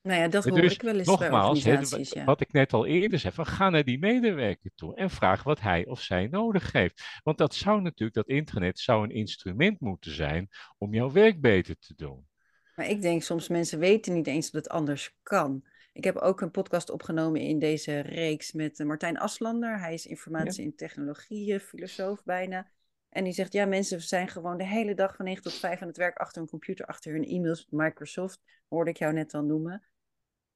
[0.08, 2.86] Nou ja, dat hoor dus, ik wel eens nogmaals, bij organisaties, wat ik net al
[2.86, 6.72] eerder zei, van ga naar die medewerker toe en vraag wat hij of zij nodig
[6.72, 7.04] heeft.
[7.24, 11.76] Want dat zou natuurlijk, dat intranet zou een instrument moeten zijn om jouw werk beter
[11.80, 12.28] te doen.
[12.76, 15.64] Maar ik denk soms mensen weten niet eens dat het anders kan.
[15.94, 19.80] Ik heb ook een podcast opgenomen in deze reeks met eh, Martijn Aslander.
[19.80, 22.72] Hij is informatie- en technologieën, filosoof bijna.
[23.10, 25.88] En die zegt, ja, mensen zijn gewoon de hele dag van 9 tot 5 aan
[25.88, 27.68] het werk achter hun computer, achter hun e-mails.
[27.70, 29.84] Microsoft hoorde ik jou net al noemen.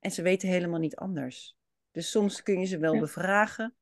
[0.01, 1.55] En ze weten helemaal niet anders.
[1.91, 3.75] Dus soms kun je ze wel bevragen.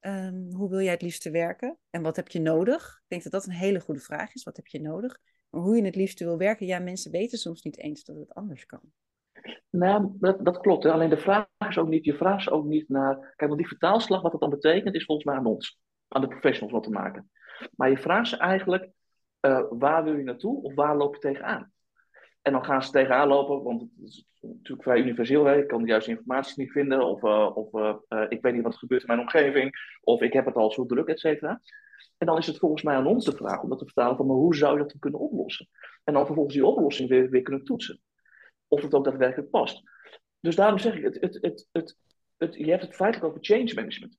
[0.00, 1.78] Um, hoe wil jij het liefste werken?
[1.90, 3.00] En wat heb je nodig?
[3.02, 4.42] Ik denk dat dat een hele goede vraag is.
[4.42, 5.18] Wat heb je nodig?
[5.50, 8.34] Maar hoe je het liefste wil werken, ja, mensen weten soms niet eens dat het
[8.34, 8.80] anders kan.
[9.70, 10.84] Nou, dat, dat klopt.
[10.84, 10.92] Hè.
[10.92, 13.16] Alleen de vraag is ook niet, je vraagt ook niet naar.
[13.16, 16.28] Kijk, want die vertaalslag, wat dat dan betekent, is volgens mij aan ons, aan de
[16.28, 17.30] professionals wat te maken.
[17.76, 18.90] Maar je vraagt ze eigenlijk,
[19.40, 21.72] uh, waar wil je naartoe of waar loop je tegenaan?
[22.44, 25.44] En dan gaan ze tegenaan lopen, want het is natuurlijk vrij universeel.
[25.44, 25.58] Hè.
[25.58, 28.72] Ik kan de juiste informatie niet vinden, of, uh, of uh, ik weet niet wat
[28.72, 31.60] er gebeurt in mijn omgeving, of ik heb het al zo druk, et cetera.
[32.18, 34.26] En dan is het volgens mij aan ons de vraag om dat te vertalen van,
[34.26, 35.68] maar hoe zou je dat dan kunnen oplossen?
[36.04, 38.00] En dan vervolgens die oplossing weer, weer kunnen toetsen.
[38.68, 39.82] Of het ook daadwerkelijk past.
[40.40, 41.68] Dus daarom zeg ik, het, het,
[42.36, 44.18] het, je hebt het feitelijk over change management.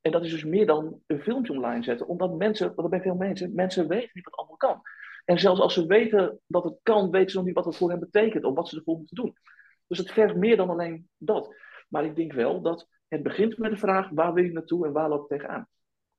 [0.00, 3.14] En dat is dus meer dan een filmpje online zetten, omdat mensen, wat bij veel
[3.14, 4.80] mensen, mensen weten niet wat allemaal kan.
[5.24, 7.90] En zelfs als ze weten dat het kan, weten ze nog niet wat het voor
[7.90, 9.36] hen betekent of wat ze ervoor moeten doen.
[9.86, 11.54] Dus het vergt meer dan alleen dat.
[11.88, 14.92] Maar ik denk wel dat het begint met de vraag: waar wil je naartoe en
[14.92, 15.68] waar loop je tegenaan?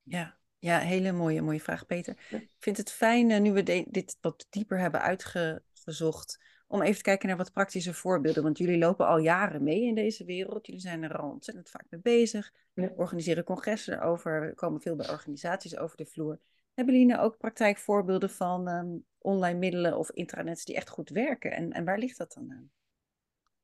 [0.02, 2.16] Ja, ja hele mooie, mooie vraag, Peter.
[2.30, 7.02] Ik vind het fijn, uh, nu we dit wat dieper hebben uitgezocht, om even te
[7.02, 8.42] kijken naar wat praktische voorbeelden.
[8.42, 10.66] Want jullie lopen al jaren mee in deze wereld.
[10.66, 12.52] Jullie zijn er al ontzettend vaak mee bezig.
[12.74, 12.92] Ja.
[12.96, 14.54] Organiseren congressen erover.
[14.54, 16.38] komen veel bij organisaties over de vloer.
[16.74, 21.52] Hebben jullie nou ook praktijkvoorbeelden van um, online middelen of intranets die echt goed werken?
[21.52, 22.70] En, en waar ligt dat dan aan?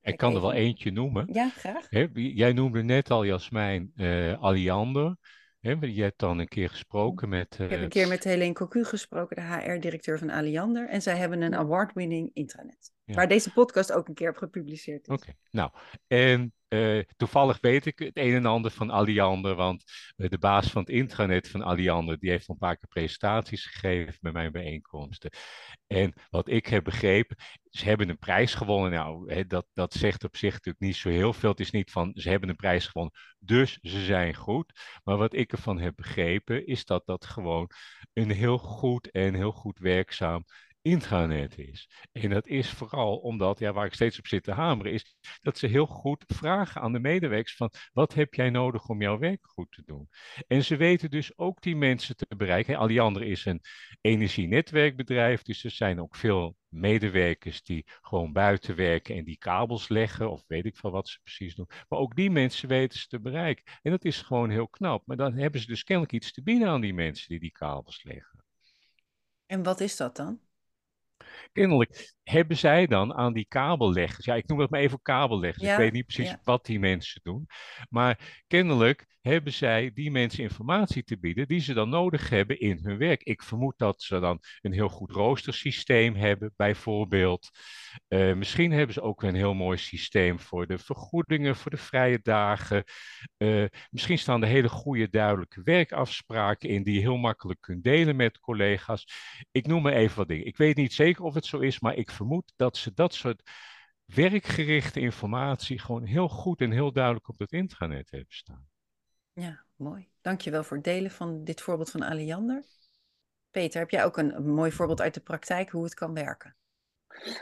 [0.02, 1.28] Ik kan er wel eentje noemen.
[1.32, 1.86] Ja, graag.
[2.12, 5.16] jij noemde net al, Jasmijn, uh, Aliander.
[5.60, 7.58] je hebt dan een keer gesproken met...
[7.60, 7.64] Uh...
[7.64, 10.88] Ik heb een keer met Helene Cocu gesproken, de HR-directeur van Aliander.
[10.88, 12.92] En zij hebben een award-winning intranet.
[13.14, 15.14] Waar deze podcast ook een keer op gepubliceerd is.
[15.14, 15.70] Oké, nou.
[16.06, 19.84] En uh, toevallig weet ik het een en ander van Aliander, want
[20.16, 24.18] uh, de baas van het intranet van Aliander, die heeft een paar keer presentaties gegeven
[24.20, 25.30] bij mijn bijeenkomsten.
[25.86, 27.36] En wat ik heb begrepen,
[27.70, 28.90] ze hebben een prijs gewonnen.
[28.90, 31.50] Nou, hè, dat, dat zegt op zich natuurlijk niet zo heel veel.
[31.50, 34.72] Het is niet van, ze hebben een prijs gewonnen, dus ze zijn goed.
[35.04, 37.70] Maar wat ik ervan heb begrepen, is dat dat gewoon
[38.12, 40.44] een heel goed en heel goed werkzaam
[40.82, 41.90] intranet is.
[42.12, 45.58] En dat is vooral omdat, ja, waar ik steeds op zit te hameren, is dat
[45.58, 49.46] ze heel goed vragen aan de medewerkers van wat heb jij nodig om jouw werk
[49.46, 50.08] goed te doen?
[50.46, 52.76] En ze weten dus ook die mensen te bereiken.
[52.76, 53.60] Alliander is een
[54.00, 60.30] energienetwerkbedrijf, dus er zijn ook veel medewerkers die gewoon buiten werken en die kabels leggen,
[60.30, 61.68] of weet ik veel wat ze precies doen.
[61.88, 63.64] Maar ook die mensen weten ze te bereiken.
[63.82, 65.06] En dat is gewoon heel knap.
[65.06, 68.04] Maar dan hebben ze dus kennelijk iets te bieden aan die mensen die die kabels
[68.04, 68.44] leggen.
[69.46, 70.40] En wat is dat dan?
[71.52, 75.72] Kennelijk hebben zij dan aan die kabelleggers, ja, ik noem het maar even kabelleggers, Ja,
[75.72, 76.40] ik weet niet precies ja.
[76.44, 77.46] wat die mensen doen,
[77.88, 82.78] maar kennelijk hebben zij die mensen informatie te bieden die ze dan nodig hebben in
[82.82, 83.22] hun werk.
[83.22, 87.50] Ik vermoed dat ze dan een heel goed roostersysteem hebben, bijvoorbeeld.
[88.08, 92.20] Eh, misschien hebben ze ook een heel mooi systeem voor de vergoedingen, voor de vrije
[92.22, 92.84] dagen.
[93.36, 98.16] Eh, misschien staan er hele goede, duidelijke werkafspraken in die je heel makkelijk kunt delen
[98.16, 99.06] met collega's.
[99.50, 100.46] Ik noem maar even wat dingen.
[100.46, 103.50] Ik weet niet zeker of het zo is, maar ik vermoed dat ze dat soort
[104.04, 108.68] werkgerichte informatie gewoon heel goed en heel duidelijk op het intranet hebben staan.
[109.32, 110.08] Ja, mooi.
[110.20, 112.64] Dankjewel voor het delen van dit voorbeeld van Aliander.
[113.50, 116.56] Peter, heb jij ook een, een mooi voorbeeld uit de praktijk hoe het kan werken?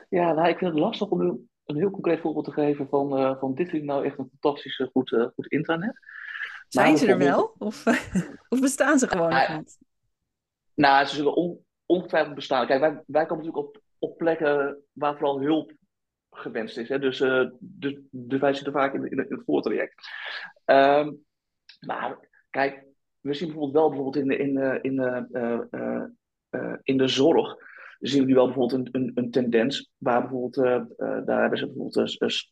[0.09, 3.17] Ja, nou, ik vind het lastig om een, een heel concreet voorbeeld te geven van,
[3.19, 5.99] eh, van dit vind ik nou echt een fantastisch goed, eh, goed intranet.
[6.69, 7.55] Zijn Maar ze er wel?
[7.59, 7.85] Of,
[8.49, 9.79] of bestaan ze gewoon nog Ah, niet?
[10.75, 12.67] Nou, ze zullen on- ongetwijfeld bestaan.
[12.67, 15.73] Kijk, wij, wij komen natuurlijk op, op plekken waar vooral hulp
[16.31, 16.89] gewenst is.
[16.89, 16.99] Hè?
[16.99, 20.09] Dus, eh, dus, dus wij zitten vaak in, in, het voortraject.
[20.65, 21.13] Ehm,
[21.87, 22.87] maar kijk,
[23.21, 24.99] we zien bijvoorbeeld wel bijvoorbeeld in, de- in, eh, in,
[25.31, 26.03] eh,
[26.51, 27.57] eh, in de zorg.
[27.99, 30.55] Zien we nu wel bijvoorbeeld een, een, een tendens waar bijvoorbeeld,
[31.27, 32.51] daar hebben ze bijvoorbeeld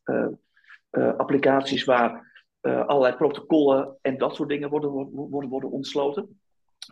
[1.16, 6.40] applicaties waar allerlei protocollen en dat soort dingen worden, worden, worden ontsloten.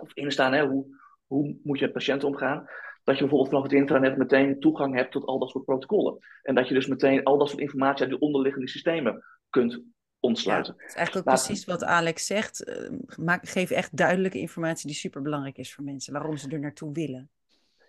[0.00, 0.86] Of in staan, hè, hoe,
[1.34, 2.68] hoe moet je met patiënten omgaan?
[3.04, 6.18] Dat je bijvoorbeeld vanaf het intranet meteen toegang hebt tot al dat soort protocollen.
[6.42, 9.80] En dat je dus meteen al dat soort informatie uit de onderliggende systemen kunt Ja,
[10.20, 10.74] ontsluiten.
[10.76, 12.64] het is eigenlijk ook precies wat Alex zegt.
[12.64, 16.12] Eh, maak, geef echt duidelijke informatie die super belangrijk is voor mensen.
[16.12, 17.30] Waarom ze er naartoe willen.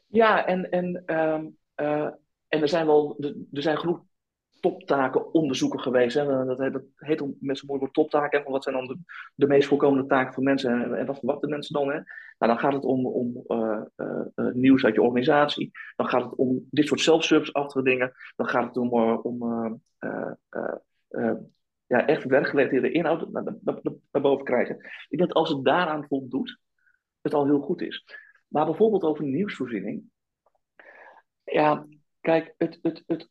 [0.08, 2.10] Ja, en, en, ehm, eh,
[2.48, 4.04] en er zijn wel er er zijn genoeg
[4.66, 6.16] toptakenonderzoeken geweest.
[6.16, 6.46] Hè.
[6.46, 8.52] Dat, dat heet om met zo'n mooi woord toptaken.
[8.52, 9.00] wat zijn dan
[9.36, 11.88] de, meest voorkomende taken van mensen en, en wat verwachten mensen dan?
[11.88, 12.00] Hè?
[12.38, 15.72] Nou, dan gaat het om, om eh, eh, eh, nieuws uit je organisatie.
[15.96, 18.14] Dan gaat het om dit soort self-service-achtige dingen.
[18.36, 20.76] Dan gaat het om, eh, om eh, eh, eh,
[21.08, 21.36] eh,
[21.86, 23.44] ja, echt werkgerelateerde inhoud naar,
[24.12, 24.76] naar boven krijgen.
[25.10, 26.60] Ik denk dat als het daaraan voldoet,
[27.22, 28.06] het al heel goed is.
[28.48, 30.04] Maar bijvoorbeeld over nieuwsvoorziening.
[31.44, 31.86] Ja,
[32.22, 33.30] kijk, het, het, het,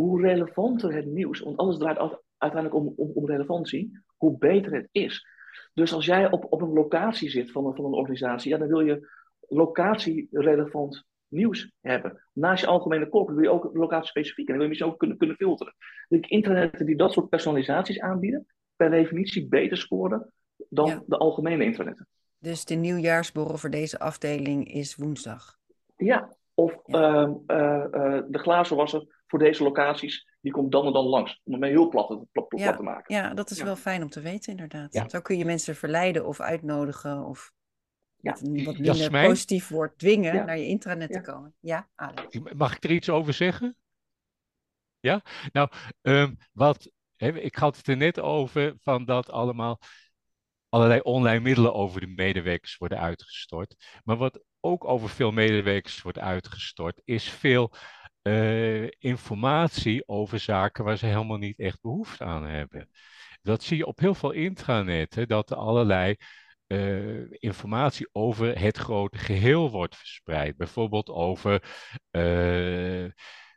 [0.00, 4.88] hoe relevanter het nieuws, want alles draait uiteindelijk om, om, om relevantie, hoe beter het
[4.92, 5.26] is.
[5.74, 8.68] Dus als jij op, op een locatie zit van een, van een organisatie, ja, dan
[8.68, 9.08] wil je
[9.48, 12.22] locatierelevant nieuws hebben.
[12.32, 15.16] Naast je algemene kop wil je ook locatie-specifiek en dan wil je misschien ook kunnen,
[15.16, 15.74] kunnen filteren.
[16.08, 20.32] De internetten die dat soort personalisaties aanbieden, per definitie beter scoren
[20.68, 21.02] dan Ja.
[21.06, 22.06] de algemene internetten.
[22.38, 25.58] Dus de nieuwjaarsborrel voor deze afdeling is woensdag.
[25.96, 27.22] Ja, of Ja.
[27.22, 31.40] ehm, eh, eh, de glazenwasser voor deze locaties, die komt dan en dan langs.
[31.44, 32.76] Om het mee heel plat, te- plat, plat Ja.
[32.76, 33.14] te maken.
[33.14, 33.64] Ja, dat is Ja.
[33.64, 34.92] wel fijn om te weten, inderdaad.
[34.92, 35.08] Ja.
[35.08, 37.52] Zo kun je mensen verleiden of uitnodigen of
[38.22, 39.28] wat minder Jasmijn?
[39.28, 40.44] positief woord dwingen Ja.
[40.44, 41.20] naar je intranet Ja.
[41.20, 41.54] te komen.
[41.60, 42.38] Ja, Alex.
[42.54, 43.76] Mag ik er iets over zeggen?
[45.00, 45.22] Ja?
[45.52, 45.68] Nou,
[46.02, 49.78] ehm, wat, hè, ik had het er net over van dat allemaal
[50.68, 54.00] allerlei online middelen over de medewerkers worden uitgestort.
[54.04, 57.72] Maar wat ook over veel medewerkers wordt uitgestort, is veel
[58.22, 62.90] eh, informatie over zaken waar ze helemaal niet echt behoefte aan hebben.
[63.42, 66.16] Dat zie je op heel veel intranetten, dat er allerlei
[66.66, 70.56] eh, informatie over het grote geheel wordt verspreid.
[70.56, 71.62] Bijvoorbeeld over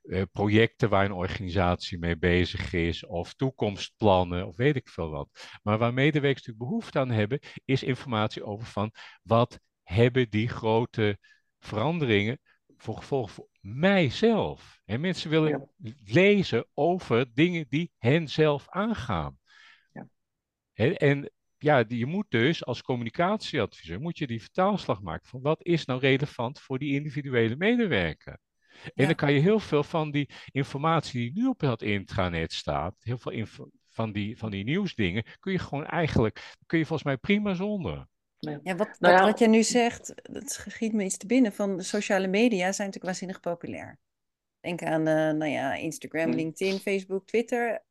[0.04, 5.30] eh, projecten waar een organisatie mee bezig is, of toekomstplannen, of weet ik veel wat.
[5.63, 11.17] Maar waar medewerkers natuurlijk behoefte aan hebben, is informatie over van wat hebben die grote
[11.60, 12.39] veranderingen
[12.84, 14.80] voor gevolg voor mijzelf.
[14.86, 15.69] En mensen willen
[16.06, 19.38] lezen over dingen die hen zelf aangaan.
[19.91, 20.08] Ja.
[20.74, 25.63] Hè, en ja, je moet dus als communicatieadviseur moet je die vertaalslag maken van wat
[25.65, 28.39] is nou relevant voor die individuele medewerker.
[28.84, 29.06] En Ja.
[29.06, 33.17] dan kan je heel veel van die informatie die nu op dat intranet staat, heel
[33.17, 33.46] veel
[33.89, 38.08] van die, van die nieuwsdingen, kun je gewoon eigenlijk, kun je volgens mij prima zonder.
[38.51, 39.25] Ja, wat, wat, Nou ja.
[39.25, 41.53] wat jij nu zegt, dat schiet me iets te binnen.
[41.53, 43.99] Van de sociale media zijn natuurlijk waanzinnig populair.
[44.60, 46.36] Denk aan eh, nou ja, Instagram, Hmm.
[46.36, 47.84] LinkedIn, Facebook, Twitter.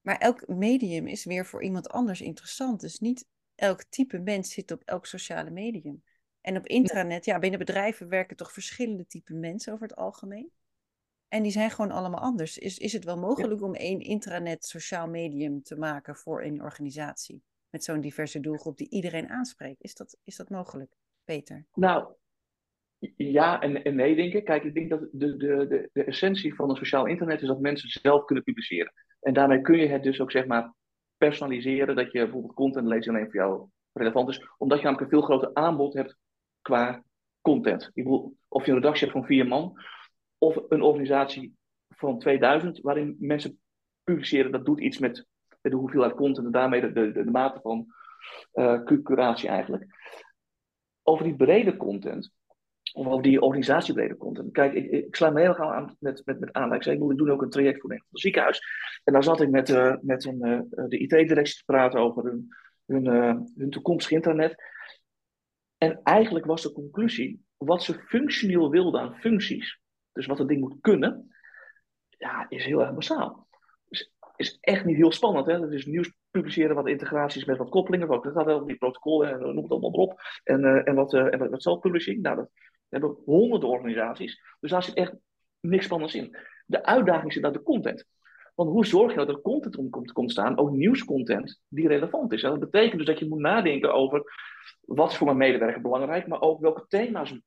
[0.00, 2.80] Maar elk medium is weer voor iemand anders interessant.
[2.80, 6.02] Dus niet elk type mens zit op elk sociale medium.
[6.40, 10.52] En op intranet, ja, binnen bedrijven werken toch verschillende typen mensen over het algemeen.
[11.28, 12.58] En die zijn gewoon allemaal anders.
[12.58, 17.42] Is, is het wel mogelijk om één intranet sociaal medium te maken voor een organisatie?
[17.72, 19.82] Met zo'n diverse doelgroep die iedereen aanspreekt.
[19.82, 21.66] Is dat, is dat mogelijk, Peter?
[21.74, 22.14] Nou,
[23.16, 24.44] ja en, en nee, denk ik.
[24.44, 27.60] Kijk, ik denk dat de, de, de, de essentie van een sociaal internet is dat
[27.60, 28.92] mensen zelf kunnen publiceren.
[29.20, 30.74] En daarmee kun je het dus ook zeg maar
[31.16, 31.96] personaliseren.
[31.96, 34.46] Dat je bijvoorbeeld content leest alleen voor jou relevant is.
[34.58, 36.16] Omdat je namelijk een veel groter aanbod hebt
[36.60, 37.04] qua
[37.40, 37.90] content.
[37.94, 39.80] Ik bedoel, of je een redactie hebt van vier man.
[40.38, 41.54] Of een organisatie
[41.88, 43.60] van 2000 waarin mensen
[44.04, 44.52] publiceren.
[44.52, 45.26] Dat doet iets met,
[45.70, 47.86] de hoeveelheid content en daarmee de, de, de mate van
[48.54, 49.84] uh, curatie eigenlijk.
[51.02, 52.32] Over die brede content
[52.92, 54.52] of over die organisatiebrede content.
[54.52, 56.74] Kijk, ik, ik sluit me heel erg aan met, met, met aan.
[56.74, 58.60] Ik zei, ook een traject voor een ziekenhuis.
[59.04, 62.48] En daar zat ik met, uh, met een, uh, de IT-directie te praten over hun,
[62.86, 63.06] hun,
[63.56, 64.62] hun toekomstig internet.
[65.78, 69.80] En eigenlijk was de conclusie, wat ze functioneel wilden aan functies,
[70.12, 71.34] dus wat het ding moet kunnen,
[72.08, 73.48] ja, is heel erg basaal.
[74.36, 75.46] Is, echt niet heel spannend.
[75.46, 75.60] Hè?
[75.60, 79.38] Dat is nieuws publiceren, wat integraties met wat koppelingen, wat, dat wel, die protocollen en
[79.40, 80.20] noem het allemaal op.
[80.44, 82.22] En, en wat, en wat, zelfpublishing.
[82.22, 84.42] Nou, dat, we hebben honderden organisaties.
[84.60, 85.14] Dus daar zit echt
[85.60, 86.36] niks spannends in.
[86.66, 88.06] De uitdaging zit naar de content.
[88.54, 92.32] Want hoe zorg je dat er content om komt, komt staan, ook nieuwscontent, die relevant
[92.32, 92.42] is?
[92.42, 94.22] En dat betekent dus dat je moet nadenken over
[94.80, 97.38] wat is voor mijn medewerker belangrijk, maar ook welke thema's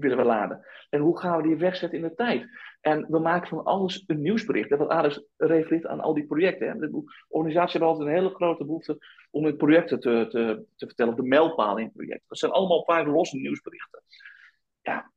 [0.00, 0.66] willen we laden.
[0.90, 2.48] En hoe gaan we die wegzetten in de tijd?
[2.80, 4.70] En we maken van alles een nieuwsbericht.
[4.70, 6.68] En wat Alex refereert aan al die projecten.
[6.68, 6.78] Hè.
[6.78, 8.98] De organisatie hebben altijd een hele grote behoefte
[9.30, 12.24] om in projecten te, te, te vertellen, de mijlpalen in projecten.
[12.28, 14.02] Dat zijn allemaal vaak losse nieuwsberichten
[14.86, 15.12] ja,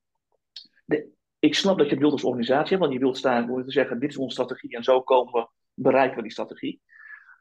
[0.85, 3.71] de, ik snap dat je het wilt als organisatie, want je wilt staan om te
[3.71, 6.81] zeggen: dit is onze strategie en zo komen we, bereiken we die strategie.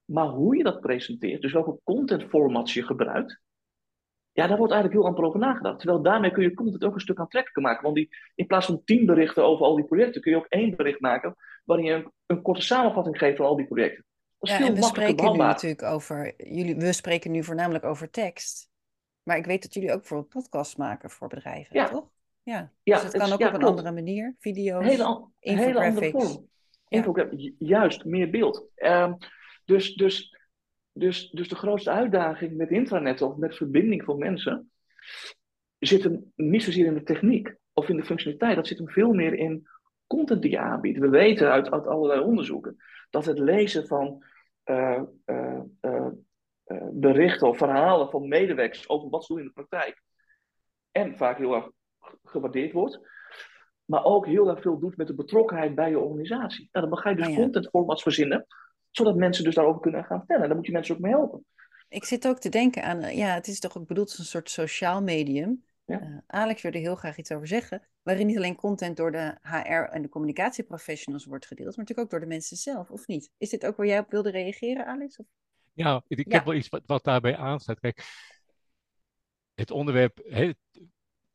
[0.04, 3.40] Maar hoe je dat presenteert, dus welke content formats je gebruikt,
[4.38, 5.78] ja, daar wordt eigenlijk heel amper over nagedacht.
[5.78, 7.82] Terwijl daarmee kun je content ook een stuk aantrekkelijker maken.
[7.82, 10.76] Want die, in plaats van tien berichten over al die projecten, kun je ook één
[10.76, 14.04] bericht maken waarin je een, een korte samenvatting geeft van al die projecten.
[14.38, 17.84] Dat is ja, veel en we spreken nu natuurlijk over, jullie, we spreken nu voornamelijk
[17.84, 18.70] over tekst.
[19.22, 21.88] Maar ik weet dat jullie ook bijvoorbeeld podcasts maken voor bedrijven, ja.
[21.88, 22.08] toch?
[22.42, 24.34] Ja, ja dus het kan ook op een andere manier.
[24.38, 26.48] Video's, hele, hele andere vorm.
[26.88, 27.28] Ja.
[27.58, 28.68] Juist, meer beeld.
[28.76, 29.16] Um,
[29.64, 30.37] dus, dus,
[30.98, 34.70] dus, dus de grootste uitdaging met intranet of met verbinding van mensen
[35.78, 38.56] zit hem niet zozeer in de techniek of in de functionaliteit.
[38.56, 39.68] Dat zit hem veel meer in
[40.06, 40.98] content die je aanbiedt.
[40.98, 42.76] We weten uit, uit allerlei onderzoeken
[43.10, 44.24] dat het lezen van
[44.64, 46.08] uh, uh, uh,
[46.92, 50.02] berichten of verhalen van medewerkers over wat ze doen in de praktijk
[50.90, 51.70] en vaak heel erg
[52.24, 53.00] gewaardeerd wordt.
[53.84, 56.68] Maar ook heel erg veel doet met de betrokkenheid bij je organisatie.
[56.72, 57.38] Nou, dan ga je dus oh ja.
[57.38, 58.46] contentformats verzinnen,
[58.90, 60.46] zodat mensen dus daarover kunnen gaan vertellen.
[60.46, 61.44] Daar moet je mensen ook mee helpen.
[61.88, 64.24] Ik zit ook te denken aan, eh, ja, het is toch ook bedoeld als een
[64.24, 65.64] soort sociaal medium.
[65.84, 66.00] Ja.
[66.00, 69.72] Uh, Alex wilde heel graag iets over zeggen, waarin niet alleen content door de HR
[69.72, 73.30] en de communicatieprofessionals wordt gedeeld, maar natuurlijk ook door de mensen zelf, of niet?
[73.38, 75.16] Is dit ook waar jij op wilde reageren, Alex?
[75.16, 75.26] Of?
[75.72, 77.80] Ja, ik, heb wel iets wat, wat daarbij aansluit.
[77.80, 78.04] Kijk,
[79.54, 80.18] het onderwerp,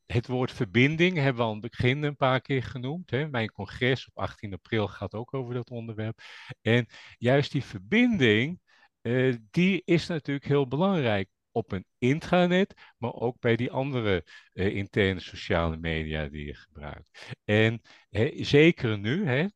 [0.05, 3.09] het woord verbinding hebben we al aan het begin een paar keer genoemd.
[3.09, 3.27] Hè.
[3.27, 6.19] Mijn congres op 18 april gaat ook over dat onderwerp.
[6.61, 6.87] En
[7.17, 8.59] juist die verbinding,
[9.01, 14.75] uh, die is natuurlijk heel belangrijk op een intranet, maar ook bij die andere uh,
[14.75, 17.35] interne sociale media die je gebruikt.
[17.43, 19.47] En hè, zeker nu, hè,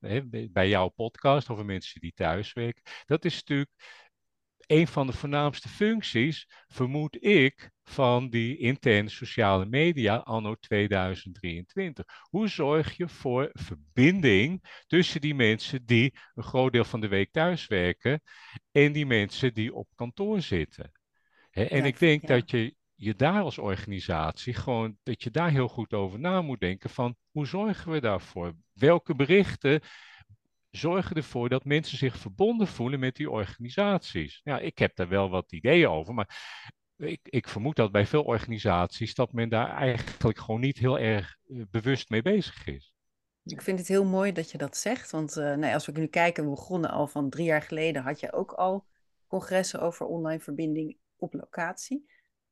[0.50, 3.72] bij jouw podcast over mensen die thuiswerken, dat is natuurlijk
[4.68, 12.06] een van de voornaamste functies, vermoed ik, van die interne sociale media anno 2023.
[12.30, 17.32] Hoe zorg je voor verbinding tussen die mensen die een groot deel van de week
[17.32, 18.22] thuiswerken
[18.72, 20.92] en die mensen die op kantoor zitten?
[21.52, 25.94] en ik denk dat je je daar als organisatie gewoon, dat je daar heel goed
[25.94, 28.56] over na moet denken van hoe zorgen we daarvoor?
[28.74, 29.82] Welke berichten
[30.72, 34.42] zorgen ervoor dat mensen zich verbonden voelen met die organisaties.
[34.44, 36.30] Ja, ik heb daar wel wat ideeën over, maar
[36.98, 41.38] ik, ik vermoed dat bij veel organisaties dat men daar eigenlijk gewoon niet heel erg
[41.48, 42.96] eh, bewust mee bezig is.
[43.44, 46.08] Ik vind het heel mooi dat je dat zegt, want uh, nou, als we nu
[46.08, 48.86] kijken, we begonnen al van drie jaar geleden, had je ook al
[49.28, 52.10] congressen over online verbinding op locatie.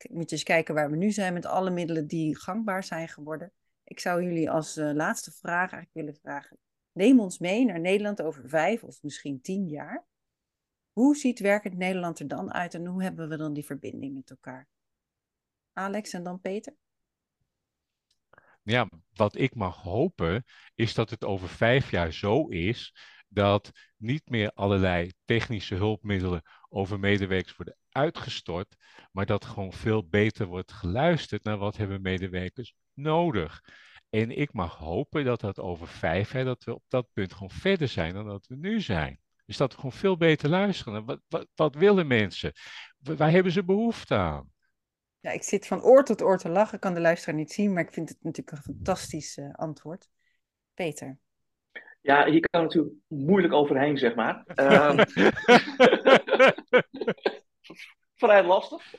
[0.10, 3.52] Moet je eens kijken waar we nu zijn met alle middelen die gangbaar zijn geworden.
[3.84, 6.58] Ik zou jullie als uh, laatste vraag eigenlijk willen vragen.
[6.96, 10.06] Neem ons mee naar Nederland over vijf of misschien tien jaar.
[10.92, 14.30] Hoe ziet werkend Nederland er dan uit en hoe hebben we dan die verbinding met
[14.30, 14.68] elkaar?
[15.74, 16.76] Alex en dan Peter?
[18.64, 20.44] Ja, wat ik mag hopen
[20.76, 22.96] is dat het over vijf jaar zo is
[23.28, 28.76] dat niet meer allerlei technische hulpmiddelen over medewerkers worden uitgestort,
[29.12, 33.62] maar dat gewoon veel beter wordt geluisterd naar wat hebben medewerkers nodig.
[34.16, 37.50] En ik mag hopen dat dat over vijf, hè, dat we op dat punt gewoon
[37.50, 39.20] verder zijn dan dat we nu zijn.
[39.46, 41.06] Dus dat we gewoon veel beter luisteren.
[41.06, 42.52] Wat, wat, wat willen mensen?
[42.98, 44.54] Waar hebben ze behoefte aan?
[45.20, 46.76] Ja, ik zit van oor tot oor te lachen.
[46.76, 50.10] Ik kan de luisteraar niet zien, maar ik vind het natuurlijk een fantastisch uh, antwoord.
[50.74, 51.20] Peter.
[52.02, 54.44] Ja, hier kan natuurlijk moeilijk overheen, zeg maar.
[54.56, 54.98] Um,
[58.16, 58.94] vrij lastig.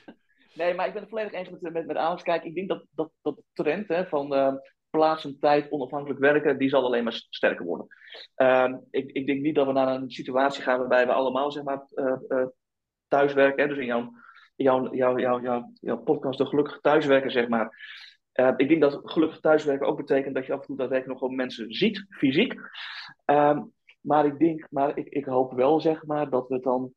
[0.53, 2.23] Nee, maar ik ben het volledig eens met, met, met Alex.
[2.23, 4.53] Kijk, ik denk dat, dat, dat de trend hè, van uh,
[4.89, 7.87] plaats en tijd onafhankelijk werken, die zal alleen maar sterker worden.
[8.37, 11.63] Uh, ik, ik denk niet dat we naar een situatie gaan waarbij we allemaal zeg
[11.63, 12.45] maar, uh, uh,
[13.07, 13.63] thuiswerken.
[13.63, 14.11] Hè, dus in jouw,
[14.55, 17.69] jouw, jouw, jouw, jouw, podcast de gelukkige thuiswerken, zeg maar.
[18.33, 21.29] Uh, ik denk dat gelukkig thuiswerken ook betekent dat je af en toe daadwerkelijk nog
[21.29, 22.53] gewoon mensen ziet, fysiek.
[23.25, 23.59] Uh,
[24.01, 26.93] maar ik denk, maar ik, ik hoop wel, zeg maar, dat we dan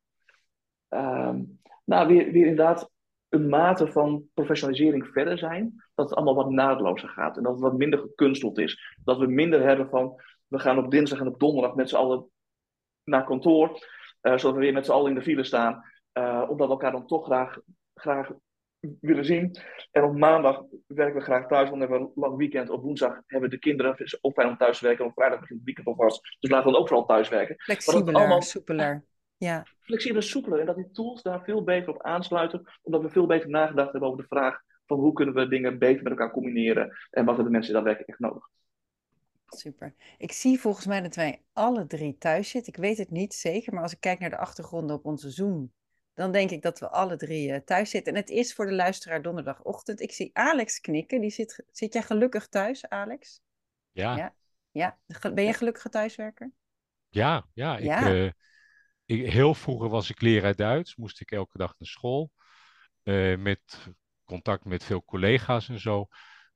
[1.85, 2.91] nou, weer, weer inderdaad
[3.29, 5.75] een mate van professionalisering verder zijn.
[6.01, 8.97] Dat het allemaal wat naadlozer gaat en dat het wat minder gekunsteld is.
[9.05, 12.31] Dat we minder hebben van, we gaan op dinsdag en op donderdag met z'n allen
[13.05, 13.69] naar kantoor.
[14.23, 15.85] Uh, zodat we weer met z'n allen in de file staan.
[16.19, 17.59] Uh, omdat we elkaar dan toch graag,
[17.95, 18.31] graag
[19.01, 19.57] willen zien.
[19.91, 22.71] En op maandag werken we graag thuis, want dan hebben we een lang weekend.
[22.71, 25.05] Op woensdag hebben de kinderen het ook fijn om thuis te werken.
[25.05, 26.37] Op vrijdag begint het weekend alvast.
[26.41, 27.55] Dus laten we dan ook vooral thuis werken.
[27.59, 29.05] Flexibeler, allemaal, soepeler.
[29.37, 29.67] Ja.
[29.81, 30.61] Flexibeler, soepeler.
[30.61, 32.63] En dat die tools daar veel beter op aansluiten.
[32.83, 34.61] Omdat we veel beter nagedacht hebben over de vraag
[34.91, 36.97] van hoe kunnen we dingen beter met elkaar combineren.
[37.11, 38.49] En wat hebben mensen daadwerkelijk echt nodig.
[39.47, 39.95] Super.
[40.19, 42.73] Ik zie volgens mij dat wij alle drie thuis zitten.
[42.73, 45.73] Ik weet het niet zeker, maar als ik kijk naar de achtergronden op onze Zoom
[46.21, 48.13] dan denk ik dat we alle drie uh, thuis zitten.
[48.15, 50.01] En het is voor de luisteraar donderdagochtend.
[50.01, 51.21] Ik zie Alex knikken.
[51.21, 53.43] Die zit, zit jij gelukkig thuis, Alex?
[53.91, 54.17] Ja.
[54.17, 54.35] Ja.
[54.71, 54.99] ja.
[55.35, 56.51] Ben je gelukkige thuiswerker?
[57.09, 57.77] Ja, ja.
[57.77, 57.99] ja.
[57.99, 58.31] Ik, uh,
[59.05, 60.97] ik, heel vroeger was ik leraar Duits.
[60.97, 62.31] Moest ik elke dag naar school.
[63.03, 63.89] Uh, met
[64.31, 66.07] contact met veel collega's en zo.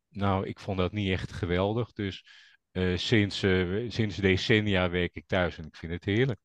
[0.09, 1.93] Nou, ik vond dat niet echt geweldig.
[1.93, 2.25] Dus
[2.95, 3.39] sinds,
[3.89, 6.41] sinds decennia werk ik thuis en ik vind het heerlijk.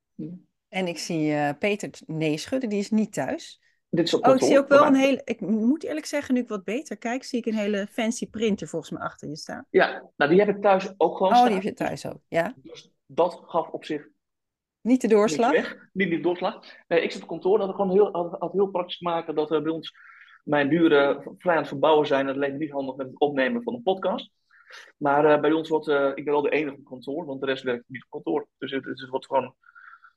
[0.70, 3.62] En ik zie uh, Peter nee schudden, die is niet thuis.
[3.90, 5.22] Dit is op oh, ik zie ook wel een hele.
[5.24, 8.68] Ik moet eerlijk zeggen, nu ik wat beter kijk, zie ik een hele fancy printer
[8.68, 9.66] volgens mij achter je staan.
[9.70, 11.32] Ja, nou die heb ik thuis ook gewoon.
[11.32, 11.48] Oh, staan.
[11.48, 12.54] die heb je thuis ook, ja.
[12.56, 14.08] Dus dat gaf op zich.
[14.82, 15.52] Niet de doorslag?
[15.52, 16.66] Niet, niet de doorslag.
[16.88, 19.62] Nee, ik zit op kantoor, dat we gewoon heel, altijd heel praktisch maken dat we
[19.62, 19.94] bij ons,
[20.50, 22.28] mijn buren, vrij aan het verbouwen zijn.
[22.28, 24.32] Het leek niet handig met het opnemen van een podcast.
[24.98, 27.46] Maar uh, bij ons wordt, uh, ik ben wel de enige op kantoor, want de
[27.46, 28.48] rest werkt niet op kantoor.
[28.58, 29.56] Dus het, het wordt gewoon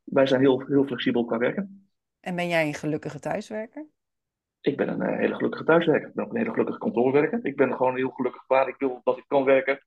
[0.04, 1.88] wij zijn heel, heel flexibel qua werken.
[2.20, 3.86] En ben jij een gelukkige thuiswerker?
[4.60, 6.08] Ik ben een uh, hele gelukkige thuiswerker.
[6.08, 7.40] Ik ben ook een hele gelukkige kantoorwerker.
[7.42, 9.86] Ik ben gewoon heel gelukkig waar ik wil dat ik kan werken,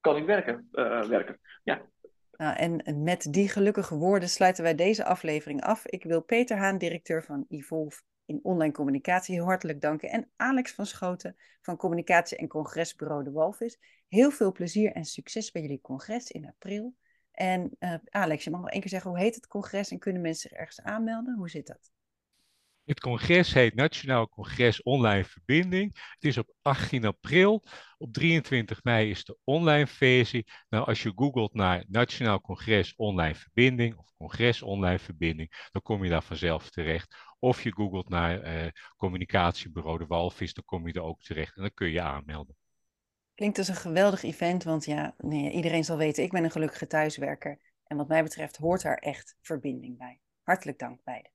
[0.00, 0.68] kan ik werken.
[1.08, 1.40] Werken.
[1.62, 1.80] Ja.
[2.36, 5.86] Nou, en met die gelukkige woorden sluiten wij deze aflevering af.
[5.86, 10.10] Ik wil Peter Haan, directeur van Evolve in online communicatie, heel hartelijk danken.
[10.10, 13.78] En Alex van Schoten van communicatie- en congresbureau De Walvis.
[14.08, 16.94] Heel veel plezier en succes bij jullie congres in april.
[17.30, 20.22] En uh, Alex, je mag nog één keer zeggen, hoe heet het congres en kunnen
[20.22, 21.36] mensen zich ergens aanmelden?
[21.36, 21.90] Hoe zit dat?
[22.86, 25.94] Het congres heet Nationaal Congres Online Verbinding.
[25.94, 27.64] Het is op 18 april.
[27.98, 30.46] Op 23 mei is de online versie.
[30.68, 36.04] Nou, als je googelt naar Nationaal Congres Online Verbinding of Congres Online Verbinding, dan kom
[36.04, 37.16] je daar vanzelf terecht.
[37.38, 41.62] Of je googelt naar uh, communicatiebureau De Walvis, dan kom je er ook terecht en
[41.62, 42.56] dan kun je aanmelden.
[43.34, 46.86] Klinkt als een geweldig event, want ja, nee, iedereen zal weten, ik ben een gelukkige
[46.86, 47.58] thuiswerker.
[47.86, 50.20] En wat mij betreft hoort daar echt verbinding bij.
[50.42, 51.34] Hartelijk dank beiden.